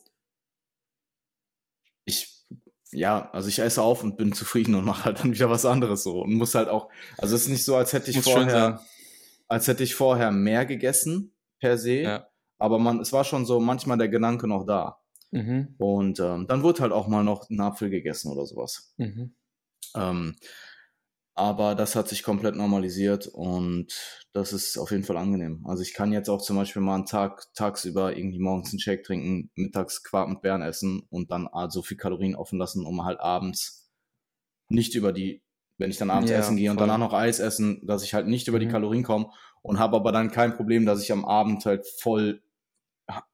ich, 2.05 2.45
ja, 2.91 3.31
also 3.31 3.49
ich 3.49 3.61
esse 3.61 3.81
auf 3.81 4.03
und 4.03 4.17
bin 4.17 4.33
zufrieden 4.33 4.75
und 4.75 4.85
mache 4.85 5.05
halt 5.05 5.21
dann 5.21 5.33
wieder 5.33 5.49
was 5.49 5.65
anderes 5.65 6.03
so. 6.03 6.21
Und 6.21 6.35
muss 6.35 6.55
halt 6.55 6.69
auch, 6.69 6.91
also 7.17 7.35
es 7.35 7.43
ist 7.43 7.49
nicht 7.49 7.65
so, 7.65 7.77
als 7.77 7.93
hätte 7.93 8.11
ich 8.11 8.17
muss 8.17 8.25
vorher 8.29 8.85
als 9.53 9.69
hätte 9.69 9.85
ich 9.85 9.95
vorher 9.95 10.31
mehr 10.31 10.65
gegessen, 10.65 11.35
per 11.59 11.77
se. 11.77 11.97
Ja. 11.97 12.32
Aber 12.63 12.79
man, 12.79 13.01
es 13.01 13.13
war 13.13 13.25
schon 13.25 13.45
so 13.45 13.61
manchmal 13.61 13.99
der 13.99 14.09
Gedanke 14.09 14.47
noch 14.47 14.65
da. 14.65 14.99
Mhm. 15.33 15.75
Und 15.79 16.21
ähm, 16.21 16.47
dann 16.47 16.63
wurde 16.63 16.83
halt 16.83 16.93
auch 16.93 17.09
mal 17.09 17.25
noch 17.25 17.51
ein 17.51 17.61
Apfel 17.61 17.91
gegessen 17.91 18.31
oder 18.31 18.47
sowas. 18.47 18.95
Mhm. 18.99 19.35
Ähm, 19.97 20.37
aber 21.35 21.75
das 21.75 21.97
hat 21.97 22.09
sich 22.09 22.23
komplett 22.23 22.55
normalisiert 22.55 23.27
und 23.27 23.87
das 24.33 24.53
ist 24.53 24.79
auf 24.79 24.91
jeden 24.91 25.03
Fall 25.03 25.17
angenehm. 25.17 25.65
Also 25.67 25.83
ich 25.83 25.95
kann 25.95 26.13
jetzt 26.13 26.29
auch 26.29 26.43
zum 26.43 26.57
Beispiel 26.57 26.83
mal 26.83 26.97
einen 26.97 27.07
Tag 27.07 27.47
tagsüber 27.55 28.17
irgendwie 28.17 28.39
morgens 28.39 28.71
einen 28.71 28.81
Shake 28.81 29.03
trinken, 29.03 29.51
mittags 29.55 30.05
Quark 30.05 30.29
mit 30.29 30.43
Beeren 30.43 30.63
essen 30.63 31.03
und 31.09 31.31
dann 31.31 31.49
halt 31.49 31.73
so 31.73 31.83
viel 31.83 31.97
Kalorien 31.97 32.37
offen 32.37 32.59
lassen, 32.59 32.85
um 32.85 33.05
halt 33.05 33.19
abends 33.19 33.91
nicht 34.69 34.95
über 34.95 35.13
die 35.13 35.43
wenn 35.79 35.91
ich 35.91 35.97
dann 35.97 36.11
abends 36.11 36.31
ja, 36.31 36.39
essen 36.39 36.57
gehe 36.57 36.71
und 36.71 36.79
danach 36.79 36.99
noch 36.99 37.13
Eis 37.13 37.41
essen, 37.41 37.85
dass 37.87 38.05
ich 38.05 38.15
halt 38.15 38.29
nicht 38.29 38.47
über 38.47 38.59
die 38.59 38.67
mhm. 38.67 38.71
Kalorien 38.71 39.03
komme 39.03 39.31
und 39.63 39.79
habe 39.79 39.97
aber 39.97 40.13
dann 40.13 40.31
kein 40.31 40.55
Problem, 40.55 40.87
dass 40.87 41.03
ich 41.03 41.13
am 41.13 41.25
Abend 41.25 41.65
halt 41.65 41.87
voll 41.87 42.42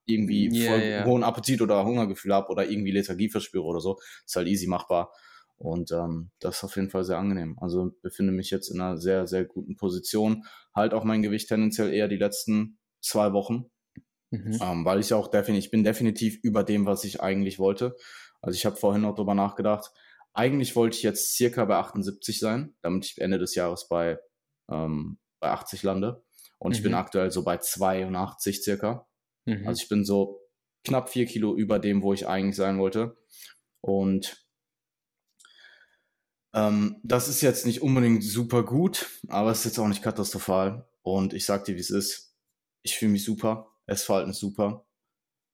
irgendwie 0.05 0.49
yeah, 0.51 0.71
voll 0.71 0.81
yeah. 0.81 1.05
hohen 1.05 1.23
Appetit 1.23 1.61
oder 1.61 1.85
Hungergefühl 1.85 2.33
habe 2.33 2.49
oder 2.49 2.69
irgendwie 2.69 2.91
Lethargie 2.91 3.29
verspüre 3.29 3.63
oder 3.63 3.79
so. 3.79 3.99
Ist 4.25 4.35
halt 4.35 4.47
easy 4.47 4.67
machbar. 4.67 5.11
Und 5.57 5.91
ähm, 5.91 6.31
das 6.39 6.57
ist 6.57 6.63
auf 6.63 6.75
jeden 6.77 6.89
Fall 6.89 7.03
sehr 7.03 7.17
angenehm. 7.17 7.57
Also 7.59 7.91
befinde 8.01 8.31
mich 8.31 8.49
jetzt 8.49 8.69
in 8.69 8.79
einer 8.79 8.97
sehr, 8.97 9.27
sehr 9.27 9.43
guten 9.43 9.75
Position. 9.75 10.45
Halt 10.73 10.93
auch 10.93 11.03
mein 11.03 11.21
Gewicht 11.21 11.49
tendenziell 11.49 11.93
eher 11.93 12.07
die 12.07 12.15
letzten 12.15 12.79
zwei 13.01 13.33
Wochen. 13.33 13.65
Mhm. 14.31 14.57
Ähm, 14.61 14.85
weil 14.85 14.99
ich 14.99 15.13
auch 15.13 15.27
definitiv, 15.27 15.65
ich 15.65 15.71
bin 15.71 15.83
definitiv 15.83 16.39
über 16.43 16.63
dem, 16.63 16.85
was 16.85 17.03
ich 17.03 17.21
eigentlich 17.21 17.59
wollte. 17.59 17.95
Also 18.41 18.55
ich 18.55 18.65
habe 18.65 18.77
vorhin 18.77 19.01
noch 19.01 19.15
drüber 19.15 19.33
nachgedacht. 19.33 19.91
Eigentlich 20.33 20.75
wollte 20.77 20.95
ich 20.95 21.03
jetzt 21.03 21.35
circa 21.35 21.65
bei 21.65 21.75
78 21.75 22.39
sein, 22.39 22.75
damit 22.81 23.05
ich 23.05 23.19
Ende 23.19 23.37
des 23.37 23.55
Jahres 23.55 23.89
bei, 23.89 24.17
ähm, 24.69 25.17
bei 25.41 25.49
80 25.49 25.83
lande. 25.83 26.23
Und 26.57 26.75
ich 26.75 26.83
bin 26.83 26.93
aktuell 26.93 27.31
so 27.31 27.43
bei 27.43 27.57
82 27.57 28.61
circa. 28.61 29.07
Mhm. 29.49 29.67
Also 29.67 29.81
ich 29.83 29.89
bin 29.89 30.05
so 30.05 30.39
knapp 30.83 31.09
vier 31.09 31.25
Kilo 31.25 31.55
über 31.55 31.79
dem, 31.79 32.01
wo 32.01 32.13
ich 32.13 32.27
eigentlich 32.27 32.55
sein 32.55 32.79
wollte. 32.79 33.17
Und 33.81 34.45
ähm, 36.53 36.99
das 37.03 37.27
ist 37.27 37.41
jetzt 37.41 37.65
nicht 37.65 37.81
unbedingt 37.81 38.23
super 38.23 38.63
gut, 38.63 39.07
aber 39.27 39.51
es 39.51 39.59
ist 39.59 39.65
jetzt 39.65 39.79
auch 39.79 39.87
nicht 39.87 40.03
katastrophal. 40.03 40.87
Und 41.01 41.33
ich 41.33 41.45
sag 41.45 41.65
dir, 41.65 41.75
wie 41.75 41.81
es 41.81 41.89
ist. 41.89 42.35
Ich 42.81 42.97
fühle 42.97 43.11
mich 43.11 43.23
super. 43.23 43.67
Essverhalten 43.85 44.31
ist 44.31 44.39
super. 44.39 44.85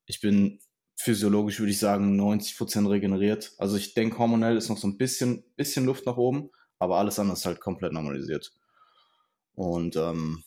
Ich 0.06 0.22
bin 0.22 0.60
physiologisch, 0.98 1.60
würde 1.60 1.72
ich 1.72 1.80
sagen, 1.80 2.20
90% 2.20 2.90
regeneriert. 2.90 3.54
Also 3.58 3.76
ich 3.78 3.94
denke, 3.94 4.18
hormonell 4.18 4.58
ist 4.58 4.70
noch 4.70 4.78
so 4.78 4.88
ein 4.88 4.98
bisschen, 4.98 5.44
bisschen 5.56 5.86
Luft 5.86 6.06
nach 6.06 6.18
oben, 6.18 6.50
aber 6.80 6.98
alles 6.98 7.20
andere 7.20 7.36
ist 7.36 7.46
halt 7.46 7.60
komplett 7.60 7.92
normalisiert. 7.92 8.54
Und 9.56 9.96
ähm, 9.96 10.44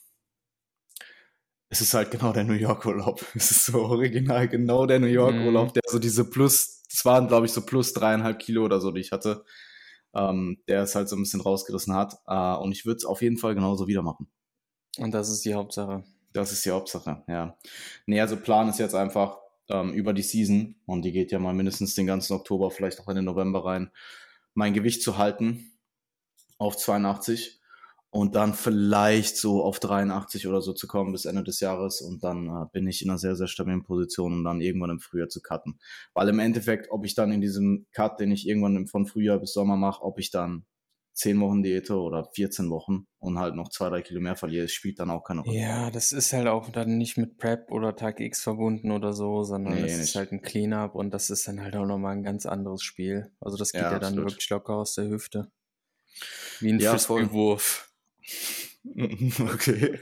es 1.71 1.81
ist 1.81 1.95
halt 1.95 2.11
genau 2.11 2.33
der 2.33 2.45
New 2.45 2.55
York 2.55 2.87
Urlaub. 2.87 3.25
Es 3.35 3.51
ist 3.51 3.67
so 3.67 3.83
original 3.83 4.49
genau 4.49 4.87
der 4.87 5.01
New 5.01 5.07
York 5.07 5.35
Urlaub, 5.35 5.75
der 5.75 5.83
so 5.87 5.99
diese 5.99 6.29
plus, 6.29 6.83
es 6.91 7.05
waren 7.05 7.29
glaube 7.29 7.47
ich 7.47 7.53
so 7.53 7.65
plus 7.65 7.93
dreieinhalb 7.93 8.39
Kilo 8.39 8.65
oder 8.65 8.81
so, 8.81 8.91
die 8.91 9.01
ich 9.01 9.13
hatte, 9.13 9.45
ähm, 10.15 10.63
der 10.69 10.83
es 10.83 10.95
halt 10.95 11.09
so 11.09 11.17
ein 11.17 11.23
bisschen 11.23 11.41
rausgerissen 11.41 11.95
hat. 11.95 12.15
Äh, 12.27 12.57
und 12.57 12.73
ich 12.73 12.87
würde 12.87 12.97
es 12.97 13.05
auf 13.05 13.23
jeden 13.23 13.37
Fall 13.37 13.55
genauso 13.55 13.87
wieder 13.87 14.03
machen. 14.03 14.29
Und 14.99 15.13
das 15.13 15.29
ist 15.29 15.45
die 15.45 15.55
Hauptsache. 15.55 16.05
Das 16.33 16.53
ist 16.53 16.65
die 16.65 16.71
Hauptsache, 16.71 17.23
ja. 17.29 17.57
Nee, 18.07 18.21
also 18.21 18.37
Plan 18.37 18.69
ist 18.69 18.79
jetzt 18.79 18.95
einfach 18.95 19.39
ähm, 19.69 19.93
über 19.93 20.13
die 20.13 20.23
Season 20.23 20.77
und 20.87 21.03
die 21.03 21.13
geht 21.13 21.33
ja 21.33 21.39
mal 21.39 21.55
mindestens 21.55 21.95
den 21.95 22.07
ganzen 22.07 22.35
Oktober, 22.35 22.71
vielleicht 22.71 23.01
auch 23.01 23.09
in 23.09 23.17
den 23.17 23.25
November 23.25 23.65
rein, 23.65 23.91
mein 24.55 24.75
Gewicht 24.75 25.03
zu 25.03 25.19
halten 25.19 25.73
auf 26.59 26.77
82 26.77 27.58
und 28.11 28.35
dann 28.35 28.55
vielleicht 28.55 29.37
so 29.37 29.63
auf 29.63 29.81
83 29.81 30.47
oder 30.47 30.63
so 30.63 30.73
zu 30.73 30.87
kommen 30.87 31.13
bis 31.13 31.27
Ende 31.27 31.45
des 31.45 31.61
Jahres 31.61 32.01
und 32.01 32.25
dann 32.25 32.47
äh, 32.47 32.67
bin 32.73 32.87
ich 32.87 33.03
in 33.03 33.11
einer 33.11 33.19
sehr, 33.19 33.37
sehr 33.37 33.49
stabilen 33.49 33.83
Position, 33.83 34.33
um 34.33 34.45
dann 34.45 34.61
irgendwann 34.61 34.91
im 34.91 35.01
Frühjahr 35.01 35.29
zu 35.29 35.43
cutten. 35.43 35.79
Weil 36.15 36.29
im 36.29 36.39
Endeffekt, 36.39 36.91
ob 36.91 37.05
ich 37.05 37.15
dann 37.15 37.33
in 37.33 37.41
diesem 37.41 37.87
Cut, 37.93 38.19
den 38.21 38.33
ich 38.33 38.47
irgendwann 38.49 38.87
von 38.87 39.07
Frühjahr 39.07 39.39
bis 39.39 39.53
Sommer 39.53 39.77
mache, 39.77 40.03
ob 40.03 40.19
ich 40.19 40.31
dann 40.31 40.65
10 41.19 41.41
Wochen 41.41 41.63
Diäte 41.65 41.97
oder 41.97 42.31
14 42.33 42.71
Wochen 42.71 43.09
und 43.19 43.39
halt 43.41 43.57
noch 43.57 43.71
zwei, 43.71 43.89
drei 43.89 44.03
Kilo 44.03 44.21
mehr 44.21 44.37
verliere, 44.37 44.65
das 44.65 44.73
spielt 44.73 45.01
dann 45.01 45.11
auch 45.11 45.25
keine 45.25 45.41
Rolle. 45.41 45.59
Ja, 45.59 45.91
das 45.91 46.13
ist 46.13 46.33
halt 46.33 46.47
auch 46.47 46.71
dann 46.71 46.97
nicht 46.97 47.19
mit 47.19 47.39
Prep 47.39 47.73
oder 47.73 47.97
Tag 47.97 48.21
X 48.21 48.41
verbunden 48.41 48.93
oder 48.93 49.13
so, 49.13 49.43
sondern 49.43 49.75
Nee, 49.75 49.83
das 49.83 49.99
ist 49.99 50.15
halt 50.15 50.31
ein 50.31 50.43
Cleanup 50.43 50.95
und 50.95 51.11
das 51.11 51.29
ist 51.29 51.49
dann 51.49 51.61
halt 51.61 51.75
auch 51.75 51.87
nochmal 51.87 52.13
ein 52.17 52.23
ganz 52.23 52.47
anderes 52.47 52.83
Spiel. 52.83 53.33
Also 53.41 53.57
das 53.57 53.73
geht 53.73 53.81
Ja, 53.81 53.93
ja, 53.93 53.99
dann 53.99 54.11
absolut. 54.11 54.31
wirklich 54.31 54.49
locker 54.49 54.75
aus 54.75 54.95
der 54.95 55.09
Hüfte. 55.09 55.51
Wie 56.61 56.73
ein 56.73 56.79
Ja. 56.79 56.93
Frisbee-Wurf. 56.93 57.88
Okay. 59.41 59.99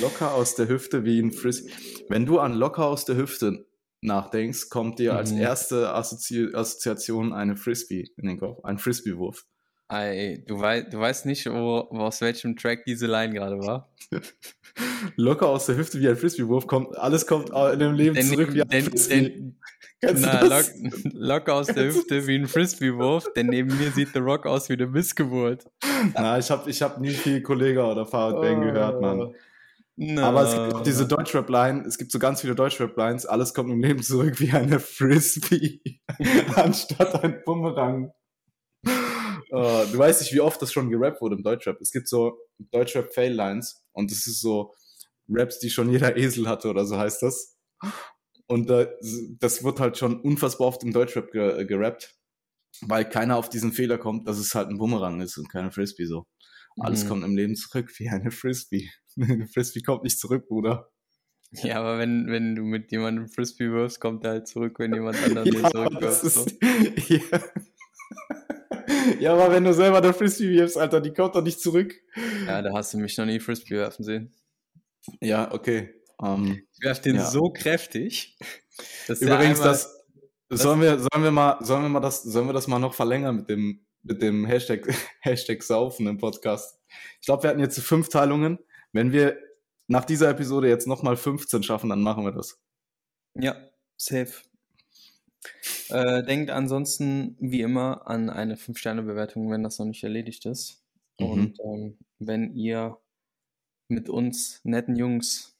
locker 0.00 0.32
aus 0.34 0.54
der 0.54 0.68
Hüfte 0.68 1.04
wie 1.04 1.20
ein 1.20 1.32
Frisbee. 1.32 1.70
Wenn 2.08 2.26
du 2.26 2.38
an 2.38 2.54
locker 2.54 2.86
aus 2.86 3.04
der 3.04 3.16
Hüfte 3.16 3.66
nachdenkst, 4.00 4.68
kommt 4.70 4.98
dir 4.98 5.14
als 5.14 5.32
Mhm. 5.32 5.38
erste 5.38 5.92
Assozi 5.94 6.48
Assoziation 6.54 7.32
eine 7.32 7.56
Frisbee 7.56 8.06
in 8.16 8.28
den 8.28 8.38
Kopf, 8.38 8.64
ein 8.64 8.78
Frisbee-Wurf. 8.78 9.44
Ey, 9.90 10.44
du, 10.46 10.60
wei 10.60 10.82
du 10.82 10.98
weißt 10.98 11.24
nicht, 11.24 11.46
wo, 11.46 11.78
aus 11.90 12.20
welchem 12.20 12.56
Track 12.56 12.84
diese 12.84 13.06
Line 13.06 13.32
gerade 13.32 13.58
war. 13.58 13.90
Locker 15.16 15.48
aus 15.48 15.66
der 15.66 15.76
Hüfte 15.76 15.98
wie 16.00 16.08
ein 16.08 16.16
Frisbee-Wurf 16.16 16.66
kommt, 16.66 16.96
alles 16.98 17.26
kommt 17.26 17.50
in 17.50 17.78
dem 17.78 17.94
Leben 17.94 18.14
Denn, 18.14 18.26
zurück 18.26 18.52
wie 18.52 18.62
ein 18.62 18.68
denn, 18.68 18.84
Frisbee. 18.84 19.30
du 19.30 20.12
na, 20.14 20.42
lock, 20.42 20.66
locker 21.12 21.54
aus 21.54 21.68
der 21.68 21.86
Hüfte 21.86 22.26
wie 22.26 22.36
ein 22.36 22.46
Frisbee-Wurf, 22.46 23.32
denn 23.34 23.46
neben 23.46 23.76
mir 23.78 23.90
sieht 23.90 24.12
The 24.12 24.18
Rock 24.18 24.44
aus 24.46 24.68
wie 24.68 24.74
eine 24.74 24.86
Missgeburt. 24.86 25.64
Na, 26.14 26.38
ich 26.38 26.50
habe 26.50 26.68
ich 26.68 26.82
hab 26.82 27.00
nie 27.00 27.10
viel 27.10 27.42
Kollege 27.42 27.82
oder 27.82 28.06
Fahrradbang 28.06 28.60
gehört, 28.60 29.00
Mann. 29.00 29.34
Na. 29.96 30.28
Aber 30.28 30.42
es 30.42 30.54
gibt 30.54 30.74
auch 30.74 30.82
diese 30.82 31.08
Deutschrap-Line, 31.08 31.84
es 31.86 31.98
gibt 31.98 32.12
so 32.12 32.18
ganz 32.18 32.42
viele 32.42 32.54
Deutschrap-Lines, 32.54 33.26
alles 33.26 33.52
kommt 33.54 33.70
im 33.70 33.80
Leben 33.80 34.02
zurück 34.02 34.38
wie 34.38 34.52
eine 34.52 34.80
Frisbee, 34.80 35.80
anstatt 36.54 37.24
ein 37.24 37.42
Bumerang. 37.44 38.12
Äh, 39.50 39.86
du 39.92 39.98
weißt 39.98 40.20
nicht, 40.20 40.32
wie 40.32 40.40
oft 40.40 40.60
das 40.60 40.72
schon 40.72 40.90
gerappt 40.90 41.20
wurde 41.20 41.36
im 41.36 41.42
Deutschrap. 41.42 41.80
Es 41.80 41.90
gibt 41.90 42.08
so 42.08 42.38
Deutschrap-Fail-Lines 42.58 43.84
und 43.92 44.10
das 44.10 44.26
ist 44.26 44.40
so 44.40 44.74
Raps, 45.28 45.58
die 45.58 45.70
schon 45.70 45.90
jeder 45.90 46.16
Esel 46.16 46.48
hatte 46.48 46.68
oder 46.68 46.84
so 46.86 46.98
heißt 46.98 47.22
das. 47.22 47.56
Und 48.46 48.70
äh, 48.70 48.88
das 49.40 49.62
wird 49.62 49.78
halt 49.80 49.98
schon 49.98 50.20
unfassbar 50.20 50.68
oft 50.68 50.82
im 50.82 50.92
Deutschrap 50.92 51.30
ge 51.32 51.64
gerappt, 51.66 52.16
weil 52.82 53.08
keiner 53.08 53.36
auf 53.36 53.48
diesen 53.50 53.72
Fehler 53.72 53.98
kommt, 53.98 54.26
dass 54.26 54.38
es 54.38 54.54
halt 54.54 54.68
ein 54.68 54.78
Bumerang 54.78 55.20
ist 55.20 55.36
und 55.36 55.50
keine 55.50 55.70
Frisbee 55.70 56.06
so. 56.06 56.26
Alles 56.80 57.04
Mhm. 57.04 57.08
kommt 57.08 57.24
im 57.24 57.36
Leben 57.36 57.56
zurück 57.56 57.92
wie 57.98 58.08
eine 58.08 58.30
Frisbee. 58.30 58.88
Eine 59.20 59.46
Frisbee 59.52 59.80
kommt 59.82 60.04
nicht 60.04 60.18
zurück, 60.18 60.48
Bruder. 60.48 60.90
Ja, 61.50 61.80
aber 61.80 61.98
wenn, 61.98 62.26
wenn 62.28 62.54
du 62.54 62.62
mit 62.62 62.90
jemandem 62.92 63.28
Frisbee 63.28 63.70
wirfst, 63.70 64.00
kommt 64.00 64.24
er 64.24 64.30
halt 64.32 64.48
zurück, 64.48 64.78
wenn 64.78 64.94
jemand 64.94 65.16
anderen 65.24 65.50
den 65.50 65.62
Ja, 65.62 65.88
das 66.00 66.20
zurückwirft. 66.22 66.56
So. 66.60 67.14
ja. 67.14 67.40
ja, 69.20 69.32
aber 69.32 69.52
wenn 69.52 69.64
du 69.64 69.72
selber 69.74 70.00
der 70.00 70.14
Frisbee 70.14 70.50
wirfst, 70.50 70.76
Alter, 70.78 71.00
die 71.00 71.12
kommt 71.12 71.34
doch 71.34 71.42
nicht 71.42 71.60
zurück. 71.60 71.94
Ja, 72.46 72.62
da 72.62 72.72
hast 72.74 72.94
du 72.94 72.98
mich 72.98 73.16
noch 73.18 73.26
nie 73.26 73.40
Frisbee 73.40 73.76
werfen 73.76 74.04
sehen. 74.04 74.34
Ja, 75.20 75.52
okay. 75.52 75.94
Ähm, 76.22 76.62
Ich 76.72 76.84
werf 76.84 77.00
den 77.00 77.16
Ja. 77.16 77.24
so 77.26 77.50
kräftig, 77.50 78.36
übrigens, 79.08 79.60
einmal- 79.60 79.68
das 79.68 80.04
sollen 80.50 80.80
wir, 80.80 80.98
sollen 80.98 81.22
wir 81.24 81.30
mal, 81.30 81.58
sollen 81.60 81.82
wir 81.82 81.88
mal 81.88 82.00
das, 82.00 82.22
sollen 82.22 82.46
wir 82.48 82.52
das 82.52 82.66
mal 82.66 82.78
noch 82.78 82.94
verlängern 82.94 83.36
mit 83.36 83.48
dem, 83.48 83.86
mit 84.02 84.22
dem 84.22 84.44
Hashtag, 84.46 84.86
Hashtag 85.20 85.62
Saufen 85.62 86.06
im 86.06 86.18
Podcast. 86.18 86.80
Ich 87.20 87.26
glaube, 87.26 87.42
wir 87.44 87.50
hatten 87.50 87.60
jetzt 87.60 87.78
fünf 87.80 88.08
Teilungen. 88.08 88.58
Wenn 88.92 89.12
wir 89.12 89.38
nach 89.86 90.04
dieser 90.04 90.30
Episode 90.30 90.68
jetzt 90.68 90.86
nochmal 90.86 91.16
15 91.16 91.62
schaffen, 91.62 91.90
dann 91.90 92.02
machen 92.02 92.24
wir 92.24 92.32
das. 92.32 92.58
Ja, 93.34 93.56
safe. 93.96 94.42
Äh, 95.90 96.22
denkt 96.22 96.50
ansonsten 96.50 97.36
wie 97.40 97.62
immer 97.62 98.06
an 98.06 98.30
eine 98.30 98.56
5-Sterne-Bewertung, 98.56 99.50
wenn 99.50 99.62
das 99.62 99.78
noch 99.78 99.86
nicht 99.86 100.04
erledigt 100.04 100.46
ist. 100.46 100.82
Mhm. 101.18 101.26
Und 101.26 101.58
ähm, 101.64 101.98
wenn 102.18 102.54
ihr 102.54 102.98
mit 103.88 104.08
uns 104.08 104.60
netten 104.64 104.96
Jungs, 104.96 105.56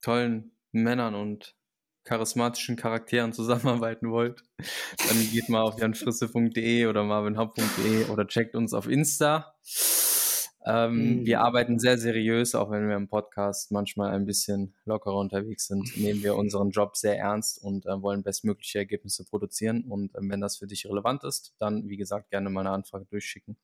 tollen 0.00 0.52
Männern 0.72 1.14
und 1.14 1.56
charismatischen 2.04 2.76
Charakteren 2.76 3.32
zusammenarbeiten 3.32 4.10
wollt, 4.10 4.42
dann 5.08 5.30
geht 5.32 5.48
mal 5.48 5.62
auf 5.62 5.78
janfrisse.de 5.78 6.86
oder 6.86 7.02
marvinhaupt.de 7.02 8.06
oder 8.10 8.26
checkt 8.26 8.54
uns 8.54 8.74
auf 8.74 8.88
Insta. 8.88 9.54
Ähm, 10.66 11.20
Mhm. 11.20 11.26
Wir 11.26 11.40
arbeiten 11.40 11.78
sehr 11.78 11.98
seriös, 11.98 12.54
auch 12.54 12.70
wenn 12.70 12.88
wir 12.88 12.96
im 12.96 13.08
Podcast 13.08 13.70
manchmal 13.70 14.12
ein 14.12 14.24
bisschen 14.24 14.74
lockerer 14.86 15.18
unterwegs 15.18 15.66
sind, 15.66 15.84
nehmen 15.96 16.22
wir 16.22 16.36
unseren 16.36 16.70
Job 16.70 16.96
sehr 16.96 17.18
ernst 17.18 17.62
und 17.62 17.86
äh, 17.86 18.00
wollen 18.02 18.22
bestmögliche 18.22 18.78
Ergebnisse 18.78 19.24
produzieren. 19.24 19.84
Und 19.84 20.14
ähm, 20.16 20.30
wenn 20.30 20.40
das 20.40 20.58
für 20.58 20.66
dich 20.66 20.86
relevant 20.86 21.24
ist, 21.24 21.54
dann, 21.58 21.88
wie 21.88 21.96
gesagt, 21.98 22.30
gerne 22.30 22.48
mal 22.50 22.60
eine 22.60 22.70
Anfrage 22.70 23.06
durchschicken. 23.06 23.56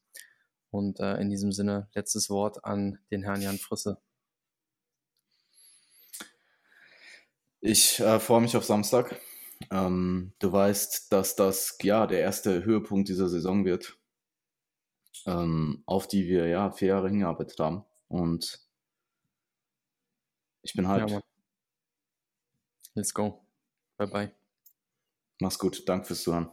Und 0.71 1.01
äh, 1.01 1.17
in 1.17 1.31
diesem 1.31 1.53
Sinne, 1.53 1.89
letztes 1.95 2.31
Wort 2.31 2.65
an 2.65 2.99
den 3.11 3.23
Herrn 3.23 3.43
Jan 3.43 3.59
Frisse. 3.59 3.99
Ich 7.61 8.01
äh, 8.01 8.21
freue 8.21 8.41
mich 8.43 8.57
auf 8.57 8.65
Samstag. 8.65 9.19
Ähm, 9.71 10.33
du 10.39 10.53
weißt, 10.53 11.13
dass 11.13 11.37
das 11.37 11.77
ja 11.83 12.07
der 12.07 12.21
erste 12.21 12.65
Höhepunkt 12.65 13.09
dieser 13.09 13.29
Saison 13.29 13.65
wird, 13.65 14.00
ähm, 15.27 15.83
auf 15.87 16.09
die 16.09 16.27
wir 16.27 16.47
ja 16.47 16.71
vier 16.71 16.89
Jahre 16.89 17.09
hingearbeitet 17.09 17.59
haben. 17.59 17.85
Und 18.09 18.61
ich 20.63 20.75
bin 20.75 20.85
Ja, 20.85 20.91
hyped. 20.97 21.11
Mann. 21.11 21.23
Let's 22.95 23.15
go. 23.15 23.45
Bye 23.97 24.07
bye. 24.09 24.35
Mach's 25.41 25.59
gut. 25.59 25.89
Danke 25.89 26.07
fürs 26.07 26.23
Zuhören. 26.23 26.51